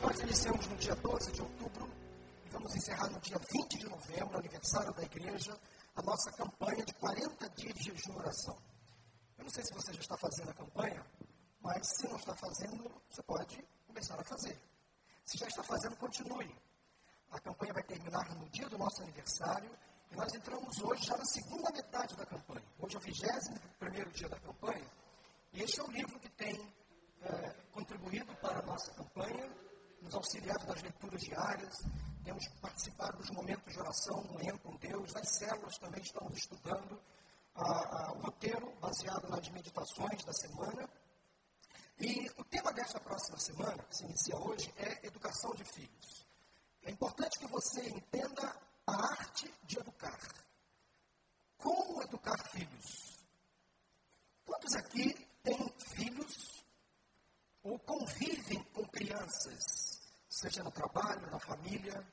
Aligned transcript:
Nós 0.00 0.18
iniciamos 0.20 0.66
no 0.66 0.76
dia 0.76 0.94
12 0.96 1.32
de 1.32 1.42
outubro 1.42 1.90
e 2.44 2.48
vamos 2.48 2.74
encerrar 2.74 3.10
no 3.10 3.20
dia 3.20 3.38
20 3.38 3.78
de 3.78 3.88
novembro, 3.88 4.38
aniversário 4.38 4.92
da 4.94 5.02
igreja, 5.02 5.56
a 5.94 6.02
nossa 6.02 6.30
campanha 6.32 6.84
de 6.84 6.94
40 6.94 7.48
dias 7.50 7.74
de 7.74 7.82
jejum 7.84 8.14
e 8.14 8.16
oração. 8.16 8.56
Eu 9.38 9.44
não 9.44 9.50
sei 9.50 9.64
se 9.64 9.74
você 9.74 9.92
já 9.92 10.00
está 10.00 10.16
fazendo 10.16 10.50
a 10.50 10.54
campanha, 10.54 11.06
mas 11.60 11.86
se 11.96 12.08
não 12.08 12.16
está 12.16 12.34
fazendo, 12.34 12.90
você 13.10 13.22
pode 13.22 13.64
começar 13.86 14.18
a 14.18 14.24
fazer. 14.24 14.58
Se 15.24 15.38
já 15.38 15.46
está 15.46 15.62
fazendo, 15.62 15.96
continue. 15.96 16.54
A 17.30 17.40
campanha 17.40 17.72
vai 17.74 17.82
terminar 17.84 18.34
no 18.34 18.48
dia 18.50 18.68
do 18.68 18.78
nosso 18.78 19.02
aniversário 19.02 19.70
e 20.10 20.16
nós 20.16 20.32
entramos 20.34 20.80
hoje 20.82 21.04
já 21.04 21.16
na 21.16 21.24
segunda 21.24 21.70
metade 21.70 22.16
da 22.16 22.26
campanha. 22.26 22.64
Hoje 22.78 22.96
é 22.96 22.98
o 22.98 23.02
21 23.02 23.28
primeiro 23.78 24.10
dia 24.10 24.28
da 24.28 24.40
campanha 24.40 24.90
e 25.52 25.62
este 25.62 25.80
é 25.80 25.84
o 25.84 25.90
livro 25.90 26.18
que 26.18 26.28
tem 26.30 26.74
é, 27.22 27.54
contribuído 27.72 28.34
para 28.36 28.58
a 28.58 28.62
nossa 28.62 28.92
campanha, 28.92 29.48
nos 30.02 30.14
auxiliado 30.14 30.66
das 30.66 30.82
leituras 30.82 31.22
diárias, 31.22 31.74
temos 32.24 32.46
participado 32.60 33.16
dos 33.16 33.30
momentos 33.30 33.72
de 33.72 33.78
oração, 33.78 34.22
manhã 34.34 34.56
com 34.58 34.76
Deus, 34.76 35.12
das 35.12 35.28
células 35.30 35.78
também 35.78 36.02
estamos 36.02 36.36
estudando 36.36 37.00
o 37.54 38.18
roteiro 38.24 38.72
baseado 38.80 39.28
nas 39.28 39.48
meditações 39.48 40.24
da 40.24 40.32
semana. 40.32 40.88
E 41.98 42.28
o 42.38 42.44
tema 42.44 42.72
desta 42.72 42.98
próxima 42.98 43.38
semana, 43.38 43.82
que 43.84 43.96
se 43.96 44.04
inicia 44.04 44.36
hoje, 44.36 44.72
é 44.76 45.06
educação 45.06 45.54
de 45.54 45.64
filhos. 45.64 46.26
É 46.82 46.90
importante 46.90 47.38
que 47.38 47.46
você 47.46 47.88
entenda 47.88 48.56
a 48.86 48.94
arte 49.12 49.52
de 49.64 49.78
educar. 49.78 50.18
Como 51.58 52.02
educar 52.02 52.38
filhos? 52.48 53.24
Quantos 54.44 54.74
aqui 54.74 55.14
têm 55.44 55.72
filhos 55.94 56.64
ou 57.62 57.78
convivem 57.78 58.64
com 58.74 58.84
crianças, 58.88 60.00
seja 60.28 60.64
no 60.64 60.72
trabalho, 60.72 61.30
na 61.30 61.38
família? 61.38 62.04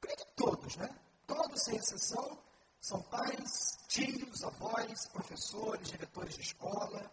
Creio 0.00 0.16
que 0.18 0.36
todos, 0.36 0.76
né? 0.76 0.88
Todos, 1.26 1.64
sem 1.64 1.76
exceção, 1.76 2.38
são 2.82 3.00
pais, 3.02 3.78
tios, 3.86 4.42
avós, 4.42 5.06
professores, 5.12 5.88
diretores 5.88 6.34
de 6.34 6.42
escola, 6.42 7.12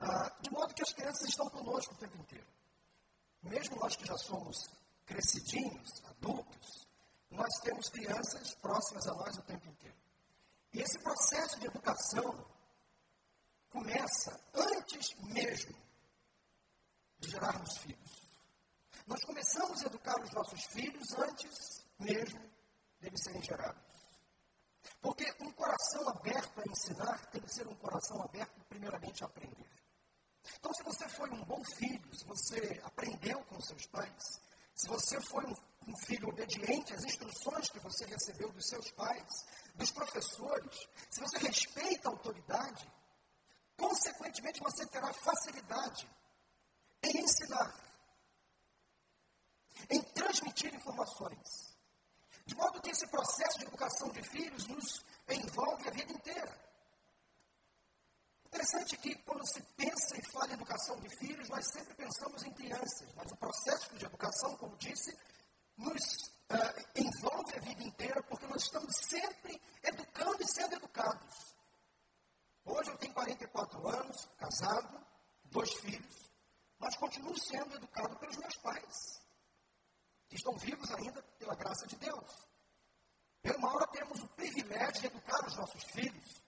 ah, 0.00 0.36
de 0.40 0.50
modo 0.50 0.74
que 0.74 0.82
as 0.82 0.92
crianças 0.92 1.28
estão 1.28 1.48
conosco 1.50 1.94
o 1.94 1.96
tempo 1.96 2.16
inteiro. 2.16 2.46
Mesmo 3.42 3.76
nós 3.76 3.94
que 3.94 4.06
já 4.06 4.16
somos 4.18 4.68
crescidinhos, 5.06 6.02
adultos, 6.06 6.88
nós 7.30 7.48
temos 7.62 7.88
crianças 7.88 8.54
próximas 8.56 9.06
a 9.06 9.14
nós 9.14 9.36
o 9.36 9.42
tempo 9.42 9.68
inteiro. 9.68 9.96
E 10.72 10.80
esse 10.80 10.98
processo 10.98 11.60
de 11.60 11.66
educação 11.66 12.44
começa 13.70 14.40
antes 14.52 15.14
mesmo 15.20 15.76
de 17.20 17.30
gerarmos 17.30 17.76
filhos. 17.78 18.28
Nós 19.06 19.22
começamos 19.24 19.82
a 19.82 19.86
educar 19.86 20.13
os 20.24 20.32
nossos 20.32 20.64
filhos 20.66 21.12
antes 21.18 21.84
mesmo 21.98 22.40
deles 23.00 23.22
serem 23.22 23.42
gerados. 23.42 23.82
Porque 25.00 25.24
um 25.40 25.50
coração 25.52 26.08
aberto 26.08 26.60
a 26.60 26.70
ensinar 26.70 27.26
tem 27.30 27.40
que 27.40 27.52
ser 27.52 27.66
um 27.66 27.74
coração 27.76 28.22
aberto, 28.22 28.64
primeiramente, 28.68 29.22
a 29.22 29.26
aprender. 29.26 29.70
Então, 30.58 30.72
se 30.74 30.82
você 30.82 31.08
foi 31.08 31.30
um 31.30 31.44
bom 31.44 31.62
filho, 31.76 32.14
se 32.14 32.24
você 32.26 32.80
aprendeu 32.84 33.42
com 33.44 33.60
seus 33.60 33.86
pais, 33.86 34.40
se 34.74 34.88
você 34.88 35.20
foi 35.22 35.44
um, 35.46 35.54
um 35.88 35.96
filho 36.06 36.28
obediente 36.28 36.92
às 36.94 37.04
instruções 37.04 37.70
que 37.70 37.78
você 37.80 38.04
recebeu 38.06 38.52
dos 38.52 38.66
seus 38.68 38.90
pais, 38.92 39.44
dos 39.74 39.90
professores, 39.90 40.88
se 41.10 41.20
você 41.20 41.38
respeita 41.38 42.08
a 42.08 42.12
autoridade, 42.12 42.90
consequentemente 43.76 44.60
você 44.60 44.86
terá 44.86 45.12
facilidade 45.12 46.08
em 47.02 47.20
ensinar, 47.20 47.74
em 49.90 50.00
transmitir 50.00 50.74
informações. 50.74 51.74
De 52.46 52.54
modo 52.54 52.80
que 52.80 52.90
esse 52.90 53.06
processo 53.08 53.58
de 53.58 53.66
educação 53.66 54.10
de 54.10 54.22
filhos 54.22 54.66
nos 54.66 55.04
envolve 55.28 55.88
a 55.88 55.92
vida 55.92 56.12
inteira. 56.12 56.64
Interessante 58.46 58.96
que 58.98 59.14
quando 59.24 59.44
se 59.46 59.60
pensa 59.76 60.16
e 60.16 60.30
fala 60.30 60.50
em 60.50 60.54
educação 60.54 61.00
de 61.00 61.08
filhos, 61.16 61.48
nós 61.48 61.66
sempre 61.72 61.94
pensamos 61.94 62.44
em 62.44 62.52
crianças, 62.52 63.12
mas 63.16 63.30
o 63.32 63.36
processo 63.36 63.94
de 63.96 64.04
educação, 64.04 64.56
como 64.56 64.76
disse, 64.76 65.16
nos 65.76 66.02
uh, 66.50 66.84
envolve 66.94 67.56
a 67.56 67.60
vida 67.60 67.82
inteira, 67.82 68.22
porque 68.22 68.46
nós 68.46 68.62
estamos 68.62 68.94
sempre 68.96 69.60
educando 69.82 70.40
e 70.40 70.46
sendo 70.46 70.76
educados. 70.76 71.54
Hoje 72.64 72.90
eu 72.90 72.98
tenho 72.98 73.12
44 73.12 73.88
anos, 73.88 74.28
casado, 74.38 75.04
dois 75.46 75.72
filhos, 75.74 76.30
mas 76.78 76.96
continuo 76.96 77.38
sendo 77.38 77.74
educado 77.74 78.16
pelos 78.18 78.36
meus 78.36 78.56
pais, 78.58 79.20
estão 80.36 80.56
vivos 80.56 80.90
ainda 80.92 81.22
pela 81.38 81.54
graça 81.54 81.86
de 81.86 81.96
Deus. 81.96 82.48
Eu, 83.42 83.62
hora, 83.62 83.86
temos 83.88 84.22
o 84.22 84.28
privilégio 84.28 85.00
de 85.00 85.06
educar 85.06 85.46
os 85.46 85.56
nossos 85.56 85.84
filhos 85.84 86.44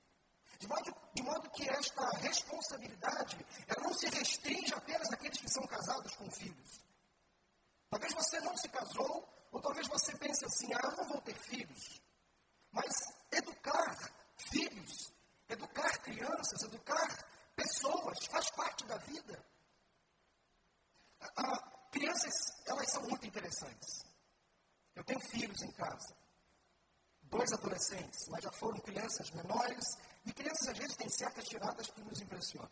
de 0.58 0.66
modo, 0.68 0.96
de 1.14 1.22
modo 1.22 1.50
que 1.50 1.68
esta 1.68 2.08
responsabilidade 2.18 3.44
ela 3.66 3.82
não 3.82 3.94
se 3.94 4.08
restringe 4.08 4.72
apenas 4.74 5.12
àqueles 5.12 5.38
que 5.38 5.50
são 5.50 5.66
casados 5.66 6.14
com 6.16 6.30
filhos. 6.30 6.80
Talvez 7.90 8.12
você 8.14 8.40
não 8.40 8.56
se 8.56 8.68
casou, 8.68 9.28
ou 9.52 9.60
talvez 9.60 9.86
você 9.88 10.16
pense 10.16 10.44
assim, 10.44 10.72
ah, 10.74 10.80
eu 10.82 10.96
não 10.96 11.08
vou 11.08 11.20
ter 11.20 11.36
filhos. 11.38 12.00
Mas 12.72 12.92
educar 13.30 13.96
filhos, 14.36 15.12
educar 15.48 15.98
crianças, 15.98 16.62
educar 16.62 17.26
pessoas, 17.54 18.26
faz 18.26 18.50
parte 18.50 18.84
da 18.86 18.96
vida. 18.98 19.44
Ah, 21.36 21.75
crianças, 21.98 22.34
elas 22.66 22.90
são 22.90 23.02
muito 23.02 23.26
interessantes. 23.26 24.04
Eu 24.94 25.04
tenho 25.04 25.20
filhos 25.20 25.62
em 25.62 25.72
casa 25.72 26.14
dois 27.28 27.52
adolescentes, 27.52 28.28
mas 28.28 28.44
já 28.44 28.52
foram 28.52 28.78
crianças 28.78 29.30
menores, 29.32 29.84
e 30.24 30.32
crianças 30.32 30.68
às 30.68 30.78
vezes 30.78 30.96
têm 30.96 31.08
certas 31.08 31.44
tiradas 31.44 31.90
que 31.90 32.00
nos 32.00 32.20
impressionam. 32.20 32.70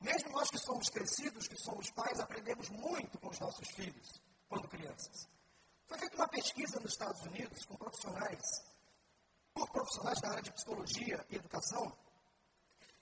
Mesmo 0.00 0.30
nós 0.30 0.50
que 0.50 0.58
somos 0.58 0.88
crescidos, 0.88 1.48
que 1.48 1.56
somos 1.60 1.90
pais, 1.90 2.20
aprendemos 2.20 2.68
muito 2.68 3.18
com 3.18 3.28
os 3.28 3.40
nossos 3.40 3.68
filhos 3.70 4.20
quando 4.48 4.68
crianças. 4.68 5.28
Foi 5.86 5.98
feita 5.98 6.16
uma 6.16 6.28
pesquisa 6.28 6.78
nos 6.80 6.92
Estados 6.92 7.22
Unidos 7.22 7.64
com 7.64 7.76
profissionais, 7.76 8.42
por 9.52 9.68
profissionais 9.70 10.20
da 10.20 10.30
área 10.30 10.42
de 10.42 10.52
psicologia 10.52 11.26
e 11.30 11.36
educação, 11.36 11.96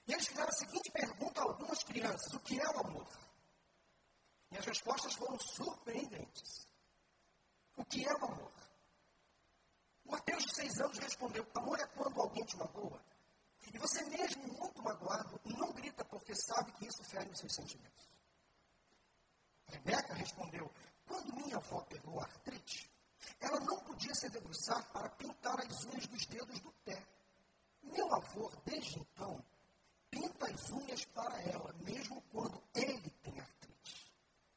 e 0.07 0.13
eles 0.13 0.27
fizeram 0.27 0.49
a 0.49 0.53
seguinte 0.53 0.91
pergunta 0.91 1.41
a 1.41 1.43
algumas 1.43 1.83
crianças: 1.83 2.33
o 2.33 2.39
que 2.39 2.59
é 2.59 2.67
o 2.69 2.87
amor? 2.87 3.07
E 4.53 4.57
as 4.57 4.65
respostas 4.65 5.15
foram 5.15 5.39
surpreendentes. 5.39 6.67
O 7.75 7.83
que 7.85 8.05
é 8.05 8.13
o 8.13 8.25
amor? 8.25 8.53
Mateus, 10.05 10.43
de 10.43 10.55
seis 10.55 10.79
anos, 10.79 10.99
respondeu: 10.99 11.45
Amor 11.55 11.79
é 11.79 11.87
quando 11.87 12.21
alguém 12.21 12.45
te 12.45 12.55
magoa. 12.57 13.03
E 13.73 13.79
você, 13.79 14.03
mesmo 14.05 14.43
muito 14.53 14.83
magoado, 14.83 15.41
não 15.45 15.73
grita 15.73 16.05
porque 16.05 16.35
sabe 16.35 16.71
que 16.73 16.85
isso 16.85 17.03
fere 17.03 17.31
os 17.31 17.39
seus 17.39 17.55
sentimentos. 17.55 18.07
Rebeca 19.69 20.13
respondeu: 20.13 20.71
Quando 21.07 21.35
minha 21.35 21.57
avó 21.57 21.81
pegou 21.85 22.19
artrite, 22.19 22.91
ela 23.39 23.59
não 23.61 23.79
podia 23.79 24.13
se 24.13 24.29
debruçar 24.29 24.87
para 24.91 25.09
pintar 25.09 25.59
as 25.61 25.83
unhas 25.85 26.05
dos 26.05 26.27
dedos 26.27 26.59
do 26.59 26.71
pé. 26.85 27.03
Meu 27.81 28.13
avô, 28.13 28.51
desde 28.65 28.99
então, 28.99 29.43
pinta 30.11 30.45
as 30.45 30.69
unhas 30.69 31.05
para 31.05 31.41
ela, 31.41 31.73
mesmo 31.79 32.21
quando 32.31 32.61
ele 32.75 33.09
tem 33.23 33.39
artrite. 33.39 33.62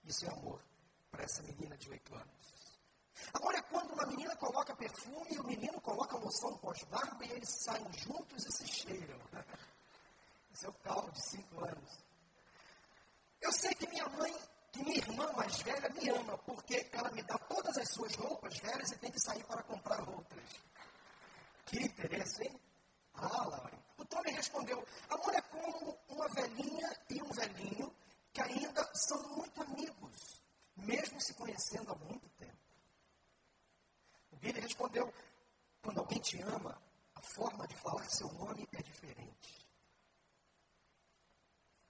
Isso 0.06 0.24
é 0.24 0.32
amor 0.32 0.62
para 1.10 1.24
essa 1.24 1.42
menina 1.42 1.76
de 1.76 1.90
oito 1.90 2.14
anos. 2.14 2.80
Agora 3.32 3.60
quando 3.64 3.92
uma 3.92 4.06
menina 4.06 4.36
coloca 4.36 4.76
perfume 4.76 5.26
e 5.32 5.38
o 5.38 5.44
menino 5.44 5.80
coloca 5.80 6.16
loção 6.16 6.56
pós-barba 6.58 7.24
e 7.24 7.32
eles 7.32 7.48
saem 7.64 7.92
juntos 7.92 8.46
e 8.46 8.52
se 8.52 8.66
cheiram. 8.68 9.18
Esse 10.52 10.66
é 10.66 10.68
o 10.68 10.74
caldo 10.74 11.10
de 11.10 11.28
cinco 11.28 11.64
anos. 11.64 12.04
Eu 13.40 13.52
sei 13.52 13.74
que 13.74 13.86
minha 13.88 14.08
mãe, 14.10 14.34
que 14.72 14.82
minha 14.82 14.96
irmã 14.96 15.30
mais 15.32 15.60
velha 15.62 15.88
me 15.90 16.08
ama, 16.08 16.38
porque 16.38 16.88
ela 16.92 17.10
me 17.10 17.22
dá 17.22 17.36
todas 17.38 17.76
as 17.76 17.88
suas 17.90 18.14
roupas 18.14 18.56
velhas 18.58 18.90
e 18.92 18.98
tem 18.98 19.10
que 19.10 19.20
sair 19.20 19.44
para 19.44 19.62
comprar 19.64 20.08
outras. 20.08 20.48
Que 21.66 21.82
interesse, 21.82 22.44
hein? 22.44 22.60
Ah, 23.14 23.44
Laura. 23.48 23.78
O 23.98 24.04
Tony 24.04 24.30
respondeu: 24.30 24.86
Amor 25.10 25.34
é 25.34 25.42
como 25.42 25.98
uma 26.08 26.28
velhinha 26.28 26.96
e 27.10 27.22
um 27.22 27.30
velhinho 27.30 27.94
que 28.36 28.42
ainda 28.42 28.86
são 28.92 29.22
muito 29.30 29.62
amigos, 29.62 30.42
mesmo 30.76 31.18
se 31.18 31.32
conhecendo 31.32 31.90
há 31.90 31.96
muito 31.96 32.28
tempo. 32.36 32.58
Ele 34.42 34.60
respondeu: 34.60 35.10
quando 35.80 36.00
alguém 36.00 36.20
te 36.20 36.38
ama, 36.42 36.78
a 37.14 37.22
forma 37.22 37.66
de 37.66 37.74
falar 37.76 38.04
seu 38.10 38.30
nome 38.34 38.68
é 38.72 38.82
diferente. 38.82 39.66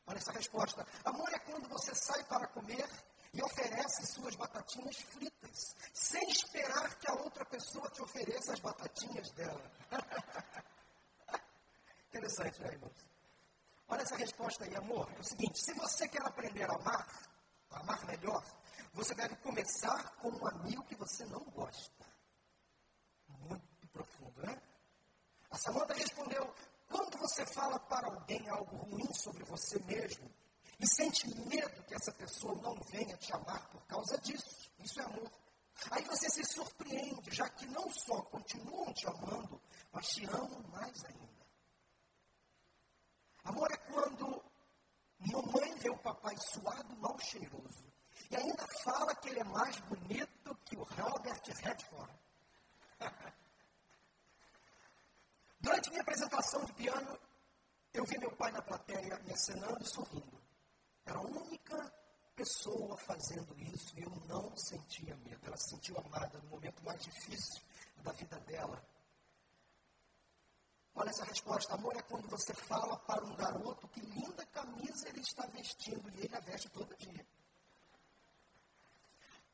Olha 0.07 0.19
essa 0.19 0.31
resposta. 0.31 0.87
Amor 1.05 1.29
é 1.33 1.39
quando 1.41 1.69
você 1.69 1.93
sai 1.97 2.23
para 2.27 2.47
comer 2.47 2.89
e 3.35 3.43
oferece 3.43 4.07
suas 4.07 4.37
batatinhas 4.37 4.99
fritas, 4.99 5.75
sem 5.93 6.31
esperar 6.31 6.97
que 6.97 7.11
a 7.11 7.15
outra 7.15 7.45
pessoa 7.45 7.91
te 7.91 8.03
ofereça 8.03 8.53
as 8.53 8.61
batatinhas 8.61 9.33
dela. 9.33 9.73
Interessante, 12.09 12.63
né, 12.63 12.69
irmãos? 12.69 13.16
Olha 13.89 14.03
essa 14.03 14.17
resposta 14.17 14.65
aí, 14.65 14.75
amor. 14.77 15.11
É 15.17 15.21
o 15.21 15.25
seguinte: 15.25 15.59
se 15.65 15.73
você 15.75 16.09
quer 16.09 16.23
aprender 16.27 16.65
a 16.65 16.75
amar, 16.75 17.09
a 17.71 17.81
amar 17.81 18.05
melhor, 18.07 18.43
Você 18.93 19.15
deve 19.15 19.37
começar 19.37 20.17
com 20.17 20.31
um 20.31 20.47
amigo 20.47 20.83
que 20.85 20.95
você 20.97 21.25
não 21.27 21.45
gosta. 21.51 22.07
Muito 23.29 23.87
profundo, 23.93 24.43
né? 24.43 24.61
A 25.51 25.59
Samanta 25.59 25.93
respondeu: 25.95 26.53
quando 26.89 27.19
você 27.19 27.45
fala 27.47 27.79
para 27.79 28.07
alguém 28.07 28.49
algo 28.49 28.77
ruim 28.77 29.13
sobre 29.13 29.45
você 29.45 29.79
mesmo 29.81 30.31
e 30.79 30.87
sente 30.87 31.29
medo 31.47 31.83
que 31.85 31.95
essa 31.95 32.13
pessoa 32.13 32.55
não 32.63 32.75
venha 32.91 33.17
te 33.17 33.33
amar 33.35 33.69
por 33.69 33.85
causa 33.87 34.19
disso, 34.19 34.71
isso 34.79 35.01
é 35.01 35.05
amor. 35.05 35.31
Aí 35.91 36.03
você 36.05 36.31
se 36.31 36.45
surpreende, 36.45 37.35
já 37.35 37.49
que 37.51 37.67
não 37.67 37.91
só 37.91 38.23
continuam 38.23 38.93
te 38.95 39.07
amando, 39.07 39.61
mas 39.93 40.07
te 40.09 40.25
amam 40.27 40.63
mais 40.71 41.05
ainda. 41.05 41.26
Amor 43.47 43.71
é 43.71 43.77
quando 43.77 44.45
mamãe 45.19 45.75
vê 45.77 45.91
o 45.91 45.99
papai 45.99 46.37
suado, 46.39 46.97
mal 46.97 47.19
cheiroso. 47.19 47.85
E 48.31 48.37
ainda 48.37 48.67
fala 48.83 49.15
que 49.15 49.29
ele 49.29 49.41
é 49.41 49.45
mais 49.45 49.79
bonito 49.81 50.55
que 50.65 50.77
o 50.77 50.83
Robert 50.83 51.43
Redford. 51.63 52.13
Durante 55.61 55.91
minha 55.91 56.03
apresentação 56.03 56.65
de 56.65 56.73
piano, 56.75 57.19
eu 57.93 58.05
vi 58.05 58.19
meu 58.19 58.35
pai 58.37 58.51
na 58.53 58.63
plateia 58.63 59.19
me 59.21 59.33
acenando 59.33 59.83
e 59.83 59.87
sorrindo. 59.87 60.43
Era 61.05 61.19
a 61.19 61.23
única 61.23 61.93
pessoa 62.35 62.97
fazendo 62.99 63.59
isso 63.59 63.99
e 63.99 64.03
eu 64.03 64.11
não 64.27 64.57
sentia 64.57 65.17
medo. 65.17 65.47
Ela 65.47 65.57
se 65.57 65.71
sentiu 65.71 65.97
amada 65.99 66.39
no 66.41 66.51
momento 66.51 66.85
mais 66.85 67.03
difícil 67.03 67.63
da 68.03 68.13
vida 68.13 68.39
dela. 68.41 68.83
Olha 70.97 71.11
essa 71.11 71.25
resposta. 71.25 71.75
Amor 71.75 71.95
é 71.95 72.03
quando 72.03 72.27
você 72.29 72.55
fala 72.55 72.97
para 73.01 73.23
um 73.25 73.37
garoto 73.37 73.87
que 73.89 74.01
linda 74.01 74.47
camisa 74.47 75.09
ele 75.09 75.21
está 75.21 75.47
vestindo 75.49 76.11
e 76.11 76.25
ele 76.25 76.35
a 76.35 76.41
veste 76.41 76.71
todo 76.71 76.97
dia. 76.97 77.27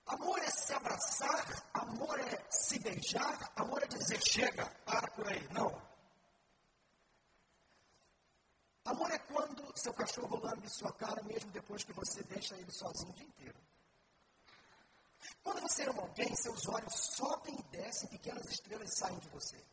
Amor 0.07 0.39
é 0.39 0.51
se 0.51 0.73
abraçar, 0.73 1.71
amor 1.75 2.19
é 2.21 2.47
se 2.51 2.79
beijar, 2.79 3.53
amor 3.57 3.83
é 3.83 3.87
dizer 3.87 4.21
chega, 4.21 4.67
para 4.85 5.11
por 5.11 5.27
aí. 5.27 5.49
Não. 5.53 5.83
Amor 8.85 9.11
é 9.11 9.19
quando 9.19 9.73
seu 9.77 9.95
cachorro 9.95 10.39
lambe 10.39 10.69
sua 10.69 10.93
cara 10.93 11.23
mesmo 11.25 11.51
depois 11.51 11.83
que 11.83 11.93
você 11.93 12.23
deixa 12.25 12.57
ele 12.57 12.71
sozinho 12.71 13.11
o 13.11 13.15
dia 13.15 13.27
inteiro. 13.27 13.59
Quando 15.43 15.61
você 15.61 15.85
ama 15.85 16.03
alguém, 16.03 16.35
seus 16.37 16.69
olhos 16.69 16.95
sobem 16.95 17.59
e 17.59 17.63
descem, 17.65 18.09
pequenas 18.09 18.47
estrelas 18.47 18.97
saem 18.97 19.19
de 19.19 19.29
você. 19.29 19.65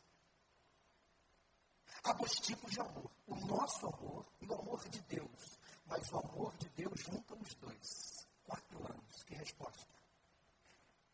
Há 2.03 2.13
dois 2.13 2.33
tipos 2.39 2.71
de 2.71 2.79
amor: 2.79 3.11
o 3.27 3.35
nosso 3.45 3.87
amor 3.87 4.25
e 4.41 4.47
o 4.47 4.53
amor 4.53 4.87
de 4.89 4.99
Deus. 5.01 5.59
Mas 5.85 6.11
o 6.11 6.17
amor 6.19 6.55
de 6.57 6.69
Deus 6.69 6.99
junta 6.99 7.35
os 7.35 7.53
dois. 7.55 8.27
Quatro 8.43 8.79
anos, 8.91 9.23
que 9.23 9.35
resposta. 9.35 9.93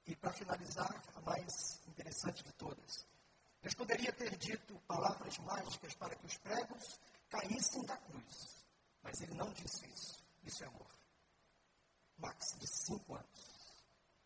E 0.06 0.16
para 0.16 0.34
finalizar, 0.34 1.04
a 1.16 1.22
mais 1.22 1.80
interessante 1.88 2.44
de 2.44 2.54
todas. 2.54 3.08
Deus 3.62 3.74
poderia 3.74 4.12
ter 4.14 4.36
dito 4.38 4.80
palavras 4.88 5.38
mágicas 5.40 5.96
para 5.96 6.16
que 6.16 6.26
os 6.26 6.38
pregos 6.38 7.00
caíssem 7.30 7.84
da 7.86 7.98
cruz. 7.98 8.64
Mas 9.02 9.22
ele 9.22 9.34
não 9.34 9.52
disse 9.54 9.88
isso. 9.88 10.24
Isso 10.44 10.64
é 10.64 10.68
amor. 10.68 10.88
Max, 12.18 12.56
de 12.60 12.68
cinco 12.68 13.16
anos. 13.16 13.76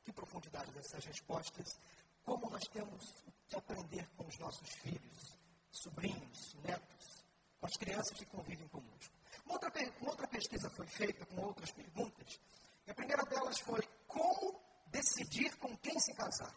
Que 0.04 0.12
profundidade 0.12 0.72
dessas 0.72 1.06
respostas. 1.06 1.80
Como 2.24 2.50
nós 2.50 2.68
temos 2.68 3.24
que 3.48 3.56
aprender 3.56 4.08
com 4.18 4.28
os 4.28 4.38
nossos 4.40 4.70
filhos, 4.70 5.39
sobrinhos, 5.72 6.56
netos, 6.64 7.26
com 7.60 7.66
as 7.66 7.78
crianças 7.78 8.18
que 8.18 8.26
convivem 8.26 8.68
conosco. 8.68 9.14
Uma 9.46 9.54
outra, 9.56 9.72
uma 10.02 10.12
outra 10.12 10.28
pesquisa 10.28 10.70
foi 10.70 10.88
feita 10.88 11.26
com 11.26 11.42
outras 11.42 11.72
perguntas. 11.72 12.40
E 12.86 12.92
a 12.92 12.94
primeira 12.94 13.24
delas 13.24 13.60
foi 13.60 13.82
como 14.08 14.60
decidir 14.88 15.56
com 15.58 15.76
quem 15.78 16.00
se 16.00 16.14
casar. 16.14 16.54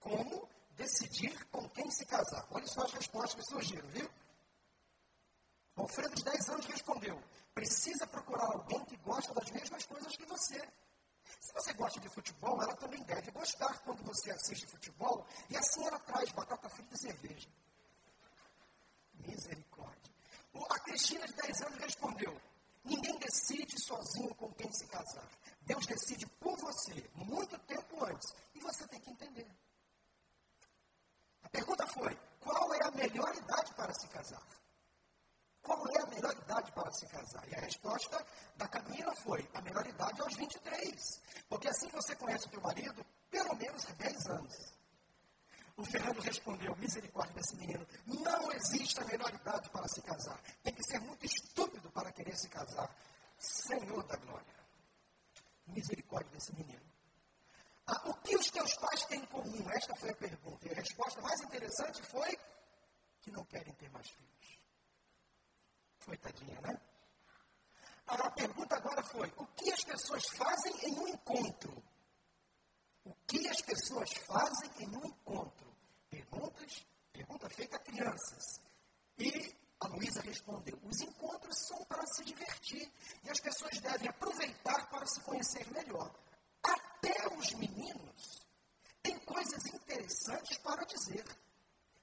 Como 0.00 0.48
decidir 0.76 1.44
com 1.46 1.68
quem 1.70 1.90
se 1.90 2.04
casar. 2.06 2.46
Olha 2.50 2.66
só 2.66 2.82
as 2.82 2.92
respostas 2.92 3.34
que 3.34 3.50
surgiram, 3.50 3.88
viu? 3.88 4.08
Alfredo, 5.76 6.14
de 6.14 6.24
10 6.24 6.48
anos, 6.48 6.66
respondeu: 6.66 7.22
precisa 7.54 8.06
procurar 8.06 8.46
alguém 8.46 8.84
que 8.84 8.96
gosta 8.98 9.32
das 9.34 9.50
mesmas 9.50 9.84
coisas 9.84 10.16
que 10.16 10.24
você. 10.26 10.60
Se 11.40 11.52
você 11.52 11.72
gosta 11.74 12.00
de 12.00 12.08
futebol, 12.08 12.62
ela 12.62 12.74
também 12.76 13.02
deve 13.04 13.30
gostar 13.30 13.78
quando 13.80 14.02
você 14.04 14.30
assiste 14.30 14.66
futebol, 14.66 15.26
e 15.50 15.56
assim 15.56 15.86
ela 15.86 15.98
traz 16.00 16.30
batata 16.32 16.68
frita 16.68 16.94
e 16.94 16.98
cerveja. 16.98 17.48
Misericórdia. 19.18 20.12
A 20.70 20.78
Cristina, 20.80 21.26
de 21.26 21.34
10 21.34 21.62
anos, 21.62 21.78
respondeu: 21.78 22.40
Ninguém 22.84 23.18
decide 23.18 23.80
sozinho 23.82 24.34
com 24.36 24.52
quem 24.54 24.72
se 24.72 24.86
casar. 24.86 25.28
Deus 25.62 25.84
decide 25.86 26.26
por 26.40 26.56
você, 26.56 27.10
muito 27.14 27.58
tempo 27.60 28.04
antes. 28.04 28.34
E 28.54 28.60
você 28.60 28.86
tem 28.86 29.00
que 29.00 29.10
entender. 29.10 29.50
A 31.42 31.48
pergunta 31.48 31.86
foi: 31.88 32.16
qual 32.40 32.74
é 32.74 32.86
a 32.86 32.90
melhor 32.92 33.34
idade 33.34 33.74
para 33.74 33.92
se 33.94 34.08
casar? 34.08 34.46
Qual 35.62 35.84
é 35.88 36.00
a 36.00 36.06
melhor 36.06 36.32
idade 36.32 36.70
para 36.70 36.92
se 36.92 37.06
casar? 37.06 37.48
E 37.48 37.56
a 37.56 37.60
resposta 37.60 38.24
da 38.56 38.68
Camila 38.68 39.14
foi: 39.16 39.48
a 39.54 39.60
melhor 39.62 39.84
idade 39.84 40.20
é 40.20 40.24
aos 40.24 40.36
23. 40.36 41.22
Porque 41.48 41.68
assim 41.68 41.88
você 41.88 42.14
conhece 42.14 42.46
o 42.46 42.50
teu 42.50 42.60
marido, 42.60 43.04
pelo 43.28 43.54
menos 43.56 43.84
há 43.86 43.92
10 43.94 44.26
anos. 44.26 44.75
O 45.76 45.84
Fernando 45.84 46.20
respondeu: 46.20 46.74
misericórdia 46.76 47.34
desse 47.34 47.56
menino. 47.56 47.86
Não 48.06 48.50
existe 48.52 48.98
a 49.00 49.04
melhor 49.04 49.32
idade 49.32 49.68
para 49.70 49.86
se 49.88 50.00
casar. 50.02 50.40
Tem 50.62 50.72
que 50.74 50.82
ser 50.84 50.98
muito 51.00 51.26
estúpido 51.26 51.90
para 51.90 52.10
querer 52.12 52.36
se 52.36 52.48
casar. 52.48 52.90
Senhor 53.38 54.02
da 54.04 54.16
glória. 54.16 54.56
Misericórdia 55.66 56.30
desse 56.32 56.54
menino. 56.54 56.86
Ah, 57.86 58.08
o 58.08 58.14
que 58.14 58.34
os 58.34 58.50
teus 58.50 58.74
pais 58.76 59.04
têm 59.04 59.20
em 59.20 59.26
comum? 59.26 59.70
Esta 59.70 59.94
foi 59.94 60.10
a 60.10 60.16
pergunta. 60.16 60.66
E 60.66 60.72
a 60.72 60.74
resposta 60.74 61.20
mais 61.20 61.40
interessante 61.42 62.02
foi 62.02 62.36
que 63.20 63.30
não 63.30 63.44
querem 63.44 63.72
ter 63.74 63.90
mais 63.90 64.08
filhos. 64.08 64.60
Coitadinha, 66.04 66.60
né? 66.62 66.80
A 68.06 68.30
pergunta 68.30 68.76
agora 68.76 69.02
foi: 69.02 69.32
o 69.36 69.46
que 69.48 69.70
as 69.70 69.84
pessoas 69.84 70.24
fazem 70.28 70.72
em 70.88 70.98
um 70.98 71.08
encontro? 71.08 71.82
O 73.04 73.14
que 73.26 73.48
as 73.48 73.60
pessoas 73.60 74.10
fazem 74.26 74.70
em 74.80 74.96
um 74.96 75.04
encontro? 75.06 75.65
Perguntas, 76.08 76.86
pergunta 77.12 77.48
feita 77.50 77.76
a 77.76 77.80
crianças. 77.80 78.60
E 79.18 79.54
a 79.80 79.88
Luísa 79.88 80.20
respondeu: 80.22 80.78
os 80.82 81.00
encontros 81.00 81.56
são 81.66 81.84
para 81.84 82.06
se 82.06 82.24
divertir 82.24 82.90
e 83.24 83.30
as 83.30 83.40
pessoas 83.40 83.78
devem 83.80 84.08
aproveitar 84.08 84.88
para 84.88 85.06
se 85.06 85.20
conhecer 85.20 85.66
melhor. 85.72 86.14
Até 86.62 87.28
os 87.36 87.52
meninos 87.54 88.46
têm 89.02 89.18
coisas 89.20 89.64
interessantes 89.66 90.56
para 90.58 90.84
dizer, 90.84 91.24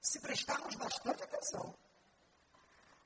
se 0.01 0.19
prestarmos 0.19 0.75
bastante 0.75 1.23
atenção. 1.23 1.75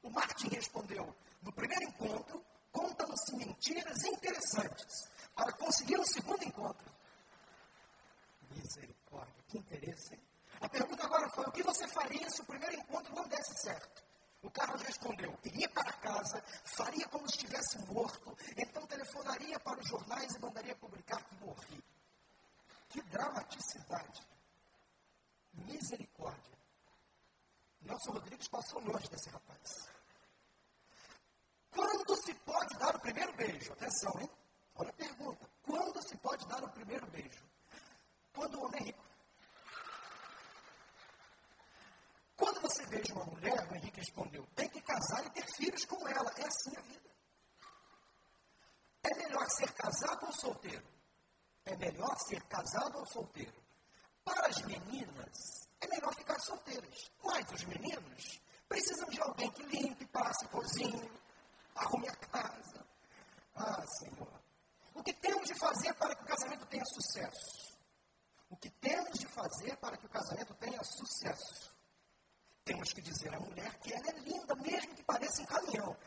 O 0.04 0.10
Martin 0.10 0.50
respondeu: 0.50 1.16
no 1.42 1.54
primeiro 1.54 1.84
encontro, 1.84 2.46
contam-se 2.72 3.36
mentiras 3.36 4.04
interessantes 4.04 5.10
para 5.36 5.52
conseguir 5.54 6.00
um 6.00 6.06
segundo 6.06 6.44
encontro. 6.44 6.92
Misericórdia, 8.52 9.44
que 9.48 9.58
interesse, 9.58 10.16
hein? 10.16 10.27
A 10.62 10.70
pergunta 10.70 11.06
agora 11.06 11.30
foi: 11.30 11.46
o 11.46 11.52
que 11.52 11.64
você 11.64 11.88
faria 11.88 12.30
se 12.30 12.42
o 12.42 12.46
primeiro 12.46 12.76
encontro 12.76 13.14
não 13.16 13.28
desse 13.28 13.54
certo? 13.62 14.04
O 14.42 14.52
Carlos 14.52 14.82
respondeu: 14.82 15.38
iria 15.44 15.70
para 15.70 15.92
casa, 15.94 16.44
faria 16.78 17.08
como 17.10 17.28
se 17.30 17.38
estivesse 17.38 17.78
morto, 17.92 18.36
então 18.56 18.86
telefonaria 18.88 19.60
para 19.60 19.80
os 19.80 19.88
jornais 19.88 20.34
e 20.34 20.40
mandaria 20.40 20.76
publicar 20.76 21.22
que 21.24 21.36
morri. 21.36 21.84
Que 22.90 23.02
dramaticidade! 23.04 24.26
Misericórdia. 25.54 26.58
Nelson 27.82 28.12
Rodrigues 28.12 28.48
passou 28.48 28.82
longe 28.82 29.08
desse 29.10 29.30
rapaz. 29.30 29.90
Quando 31.72 32.16
se 32.24 32.34
pode 32.34 32.78
dar 32.78 32.96
o 32.96 33.00
primeiro 33.00 33.34
beijo? 33.36 33.72
Atenção, 33.74 34.12
hein? 34.20 34.30
Olha 34.76 34.90
a 34.90 34.94
pergunta. 34.94 35.50
Quando 35.64 36.08
se 36.08 36.18
pode 36.18 36.48
dar 36.48 36.64
o 36.64 36.70
primeiro 36.70 37.06
beijo? 37.08 37.44
Quando 38.34 38.60
o 38.60 38.66
homem 38.66 38.84
rico. 38.84 39.07
Beija 42.90 43.14
uma 43.14 43.26
mulher, 43.26 43.68
o 43.70 43.76
Henrique 43.76 44.00
respondeu, 44.00 44.46
tem 44.56 44.70
que 44.70 44.82
casar 44.82 45.26
e 45.26 45.30
ter 45.32 45.46
filhos 45.56 45.86
com 45.86 46.08
ela. 46.08 46.32
É 46.38 46.48
assim 46.48 46.78
a 46.78 46.82
vida. 46.82 47.10
É 49.04 49.16
melhor 49.16 49.48
ser 49.50 49.72
casado 49.74 50.26
ou 50.26 50.32
solteiro? 50.34 50.86
É 51.66 51.76
melhor 51.76 52.16
ser 52.28 52.42
casado 52.44 52.98
ou 52.98 53.06
solteiro? 53.08 53.62
Para 54.24 54.48
as 54.48 54.62
meninas, 54.64 55.68
é 55.80 55.88
melhor 55.88 56.14
ficar 56.16 56.40
solteiras. 56.40 57.12
Mas 57.24 57.52
os 57.52 57.64
meninos 57.66 58.42
precisam 58.68 59.08
de 59.10 59.22
alguém 59.22 59.50
que 59.52 59.64
limpe, 59.64 60.06
passe, 60.08 60.48
cozinhe, 60.48 61.12
arrume 61.76 62.10
a 62.10 62.16
casa. 62.16 62.86
Ah, 63.56 63.86
Senhor. 64.00 64.42
O 64.94 65.04
que 65.04 65.14
temos 65.14 65.48
de 65.48 65.56
fazer 65.60 65.94
para 65.94 66.16
que 66.16 66.24
o 66.24 66.28
casamento 66.28 66.66
tenha 66.66 66.86
sucesso? 66.86 67.78
O 68.50 68.58
que 68.58 68.70
temos 68.70 69.20
de 69.20 69.28
fazer 69.28 69.76
para 69.78 69.98
que 69.98 70.06
o 70.06 70.10
casamento 70.10 70.54
tenha 70.56 70.84
sucesso? 70.84 71.77
Temos 72.68 72.92
que 72.92 73.02
dizer 73.02 73.34
à 73.34 73.40
mulher 73.40 73.74
que 73.80 73.94
ela 73.94 74.10
é 74.10 74.20
linda, 74.20 74.54
mesmo 74.56 74.94
que 74.94 75.04
pareça 75.04 75.42
um 75.42 75.46
caminhão. 75.46 75.98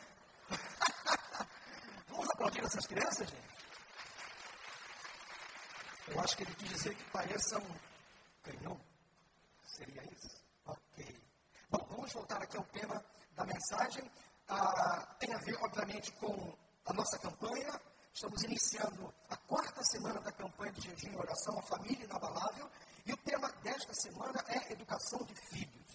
Vamos 2.09 2.29
aplaudir 2.29 2.63
essas 2.63 2.87
crianças, 2.87 3.31
gente? 3.31 3.51
Eu 6.09 6.21
acho 6.21 6.37
que 6.37 6.43
ele 6.43 6.55
quis 6.57 6.69
dizer 6.69 6.95
que 6.95 7.05
pareça 7.05 7.59
um 7.59 7.75
canhão. 8.43 8.79
Seria 9.65 10.03
isso? 10.13 10.45
Ok. 10.67 11.23
Bom, 11.71 11.87
vamos 11.89 12.13
voltar 12.13 12.43
aqui 12.43 12.59
ao 12.59 12.65
tema 12.65 13.03
da 13.35 13.47
mensagem. 13.47 14.11
Ah, 14.47 15.17
tem 15.19 15.33
a 15.33 15.39
ver, 15.39 15.57
obviamente, 15.63 16.13
com 16.13 16.55
a 16.85 16.93
nossa 16.93 17.19
campanha. 17.21 17.81
Estamos 18.13 18.43
iniciando 18.43 19.15
a 19.31 19.37
quarta 19.37 19.83
semana 19.85 20.21
da 20.21 20.33
campanha 20.33 20.73
de 20.73 20.83
jejum 20.83 21.13
e 21.13 21.17
oração, 21.17 21.59
a 21.59 21.63
família 21.63 22.05
inabalável. 22.05 22.71
E 23.07 23.15
o 23.15 23.17
tema 23.19 23.49
desta 23.63 23.95
semana 23.95 24.45
é 24.49 24.73
educação 24.73 25.25
de 25.25 25.35
filhos. 25.49 25.90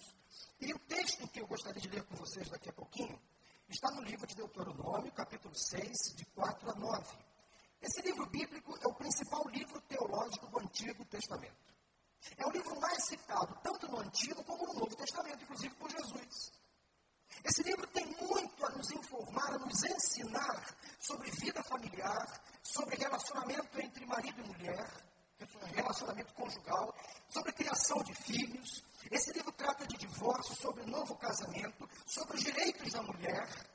E 0.60 0.72
o 0.72 0.78
texto 0.80 1.28
que 1.28 1.40
eu 1.40 1.46
gostaria 1.46 1.80
de 1.80 1.88
ler 1.88 2.02
com 2.04 2.16
vocês 2.16 2.48
daqui 2.48 2.68
a 2.70 2.72
pouquinho 2.72 3.20
está 3.68 3.90
no 3.90 4.02
livro 4.02 4.26
de 4.26 4.34
Deuteronômio, 4.34 5.12
capítulo 5.12 5.54
6, 5.54 6.14
de 6.16 6.24
4 6.26 6.70
a 6.70 6.74
9. 6.74 7.16
Esse 7.82 8.00
livro 8.02 8.26
bíblico 8.26 8.76
é 8.82 8.88
o 8.88 8.94
principal 8.94 9.46
livro 9.48 9.80
teológico 9.82 10.46
do 10.46 10.60
Antigo 10.60 11.04
Testamento. 11.04 11.74
É 12.36 12.46
o 12.46 12.50
livro 12.50 12.80
mais 12.80 13.04
citado, 13.04 13.54
tanto 13.62 13.86
no 13.88 14.00
Antigo 14.00 14.42
como 14.44 14.66
no 14.66 14.80
Novo 14.80 14.96
Testamento, 14.96 15.42
inclusive 15.44 15.74
por 15.74 15.90
Jesus. 15.90 16.52
Esse 17.44 17.62
livro 17.62 17.86
tem 17.88 18.06
muito 18.06 18.66
a 18.66 18.70
nos 18.70 18.90
informar, 18.90 19.54
a 19.54 19.58
nos 19.58 19.84
ensinar 19.84 20.76
sobre 20.98 21.30
vida 21.32 21.62
familiar, 21.64 22.40
sobre 22.62 22.96
relacionamento 22.96 23.80
entre 23.80 24.06
marido 24.06 24.40
e 24.40 24.48
mulher, 24.48 24.90
relacionamento 25.74 26.32
conjugal, 26.34 26.94
sobre 27.28 27.52
criação 27.52 28.02
de 28.02 28.14
filhos. 28.14 28.82
death 33.26 33.66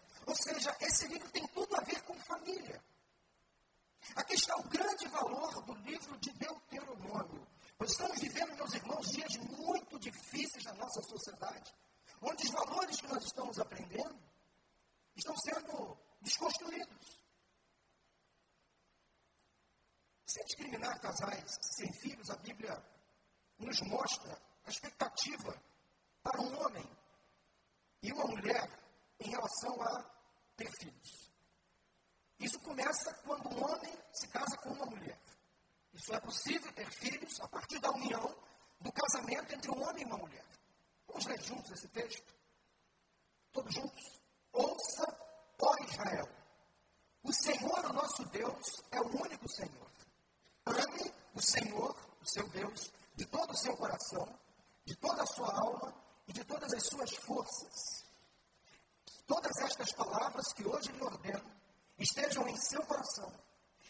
que 60.62 60.68
hoje 60.68 60.92
lhe 60.92 61.04
ordeno 61.04 61.52
estejam 61.98 62.48
em 62.48 62.56
seu 62.56 62.86
coração. 62.86 63.34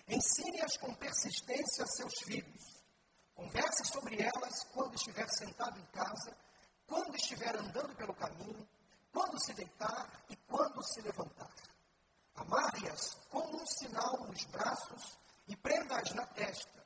Ensine-as 0.07 0.77
com 0.77 0.93
persistência 0.95 1.83
a 1.83 1.87
seus 1.87 2.13
filhos. 2.23 2.81
Converse 3.35 3.85
sobre 3.85 4.21
elas 4.21 4.63
quando 4.73 4.95
estiver 4.95 5.27
sentado 5.29 5.77
em 5.77 5.85
casa, 5.87 6.35
quando 6.87 7.15
estiver 7.15 7.55
andando 7.57 7.93
pelo 7.95 8.13
caminho, 8.13 8.67
quando 9.11 9.43
se 9.43 9.53
deitar 9.53 10.23
e 10.29 10.35
quando 10.47 10.81
se 10.83 11.01
levantar. 11.01 11.51
Amarre-as 12.35 13.15
como 13.29 13.61
um 13.61 13.67
sinal 13.67 14.25
nos 14.27 14.45
braços 14.45 15.17
e 15.47 15.55
prenda-as 15.57 16.13
na 16.13 16.25
testa. 16.27 16.85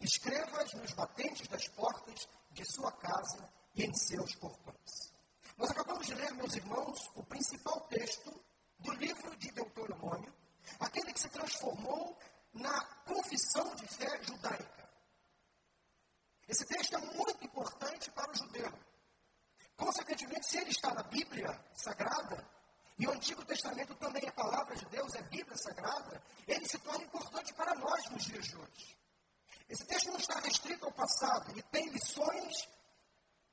Escreva-as 0.00 0.72
nos 0.74 0.92
batentes 0.92 1.48
das 1.48 1.66
portas 1.68 2.28
de 2.52 2.64
sua 2.64 2.92
casa 2.92 3.52
e 3.74 3.84
em 3.84 3.94
seus 3.94 4.36
portões. 4.36 5.12
Nós 5.56 5.70
acabamos 5.70 6.06
de 6.06 6.14
ler, 6.14 6.32
meus 6.34 6.54
irmãos, 6.54 7.10
o 7.16 7.24
principal 7.24 7.80
texto 7.88 8.48
do 8.78 8.92
livro 8.92 9.36
de 9.36 9.50
Deuteronômio, 9.52 10.32
aquele 10.78 11.12
que 11.12 11.20
se 11.20 11.28
transformou 11.28 12.16
na 12.52 12.84
confissão 13.04 13.74
de 13.74 13.86
fé 13.86 14.22
judaica. 14.22 14.88
Esse 16.46 16.64
texto 16.64 16.96
é 16.96 16.98
muito 16.98 17.44
importante 17.44 18.10
para 18.10 18.30
o 18.30 18.34
judeu. 18.34 18.72
Consequentemente, 19.76 20.46
se 20.46 20.58
ele 20.58 20.70
está 20.70 20.94
na 20.94 21.02
Bíblia 21.02 21.64
Sagrada, 21.74 22.46
e 22.98 23.06
o 23.06 23.12
Antigo 23.12 23.44
Testamento 23.44 23.94
também 23.94 24.26
é 24.26 24.30
palavra 24.32 24.74
de 24.74 24.84
Deus, 24.86 25.14
é 25.14 25.22
Bíblia 25.22 25.56
Sagrada, 25.56 26.20
ele 26.48 26.66
se 26.66 26.78
torna 26.78 27.04
importante 27.04 27.52
para 27.54 27.74
nós 27.76 28.08
nos 28.10 28.24
dias 28.24 28.44
de 28.46 28.56
hoje. 28.56 28.98
Esse 29.68 29.84
texto 29.84 30.10
não 30.10 30.16
está 30.16 30.40
restrito 30.40 30.84
ao 30.86 30.92
passado, 30.92 31.50
ele 31.50 31.62
tem 31.64 31.88
lições 31.90 32.68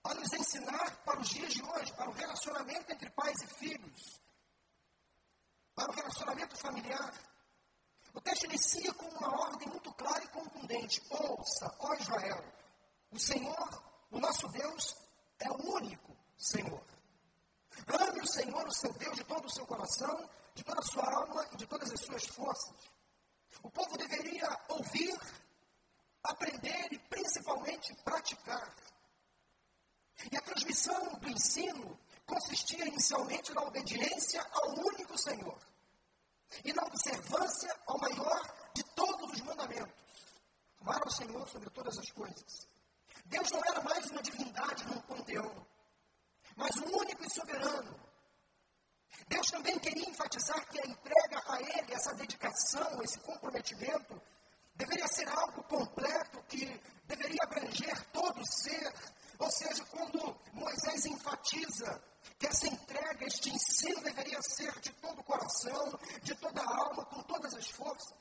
a 0.03 0.13
nos 0.13 0.31
ensinar 0.33 0.95
para 1.03 1.19
os 1.19 1.29
dias 1.29 1.53
de 1.53 1.61
hoje, 1.61 1.93
para 1.93 2.09
o 2.09 2.13
relacionamento 2.13 2.91
entre 2.91 3.09
pais 3.11 3.35
e 3.43 3.47
filhos, 3.47 4.25
para 5.75 5.91
o 5.91 5.93
relacionamento 5.93 6.55
familiar. 6.55 7.13
O 8.13 8.21
texto 8.21 8.45
inicia 8.45 8.93
com 8.93 9.05
uma 9.09 9.41
ordem 9.41 9.67
muito 9.67 9.93
clara 9.93 10.23
e 10.23 10.27
contundente: 10.29 11.03
Ouça, 11.09 11.75
ó 11.79 11.93
Israel, 11.95 12.43
o 13.11 13.19
Senhor, 13.19 13.83
o 14.09 14.19
nosso 14.19 14.47
Deus, 14.47 14.95
é 15.39 15.51
o 15.51 15.75
único 15.75 16.15
Senhor. 16.37 16.83
Ame 17.87 18.21
o 18.21 18.27
Senhor, 18.27 18.65
o 18.65 18.73
seu 18.73 18.93
Deus, 18.93 19.17
de 19.17 19.23
todo 19.25 19.45
o 19.45 19.51
seu 19.51 19.65
coração, 19.67 20.29
de 20.55 20.63
toda 20.63 20.79
a 20.79 20.85
sua 20.85 21.13
alma 21.13 21.45
e 21.51 21.57
de 21.57 21.67
todas 21.67 21.91
as 21.91 21.99
suas 21.99 22.25
forças. 22.25 22.89
O 23.61 23.69
povo 23.69 23.97
deveria 23.97 24.47
ouvir, 24.69 25.19
aprender 26.23 26.93
e 26.93 26.99
principalmente 26.99 27.93
praticar. 27.95 28.73
E 30.31 30.37
a 30.37 30.41
transmissão 30.41 31.19
do 31.19 31.29
ensino 31.55 31.97
consistia 32.25 32.85
inicialmente 32.85 33.53
na 33.53 33.61
obediência 33.61 34.45
ao 34.51 34.71
único 34.79 35.17
Senhor 35.17 35.57
e 36.63 36.73
na 36.73 36.83
observância 36.83 37.75
ao 37.87 37.99
maior 37.99 38.71
de 38.73 38.83
todos 38.95 39.31
os 39.31 39.41
mandamentos. 39.41 39.93
Amar 40.81 41.01
ao 41.01 41.11
Senhor 41.11 41.47
sobre 41.47 41.69
todas 41.69 41.97
as 41.97 42.11
coisas. 42.11 42.67
Deus 43.25 43.49
não 43.51 43.61
era 43.65 43.81
mais 43.81 44.09
uma 44.11 44.21
divindade 44.21 44.85
num 44.85 45.01
panteão, 45.01 45.65
mas 46.55 46.75
o 46.75 46.97
único 46.97 47.25
e 47.25 47.29
soberano. 47.29 47.99
Deus 49.27 49.47
também 49.47 49.79
queria 49.79 50.09
enfatizar 50.09 50.63
que 50.67 50.79
a 50.79 50.87
entrega 50.87 51.43
a 51.47 51.61
Ele, 51.61 51.93
essa 51.93 52.13
dedicação, 52.13 53.01
esse 53.01 53.19
comprometimento, 53.19 54.21
deveria 54.75 55.07
ser 55.07 55.27
algo 55.29 55.63
completo 55.63 56.43
que 56.43 56.65
deveria 57.05 57.39
abranger 57.43 58.05
todo 58.11 58.39
o 58.39 58.45
ser. 58.45 58.93
Ou 59.39 59.49
seja, 59.49 59.83
quando 59.85 60.37
Moisés 60.65 61.05
enfatiza 61.05 62.03
que 62.39 62.47
essa 62.47 62.67
entrega, 62.67 63.25
este 63.25 63.51
ensino 63.51 64.01
deveria 64.01 64.41
ser 64.41 64.73
de 64.79 64.91
todo 64.93 65.19
o 65.19 65.23
coração, 65.23 65.99
de 66.23 66.33
toda 66.35 66.59
a 66.59 66.77
alma, 66.77 67.05
com 67.05 67.21
todas 67.21 67.53
as 67.53 67.69
forças. 67.69 68.17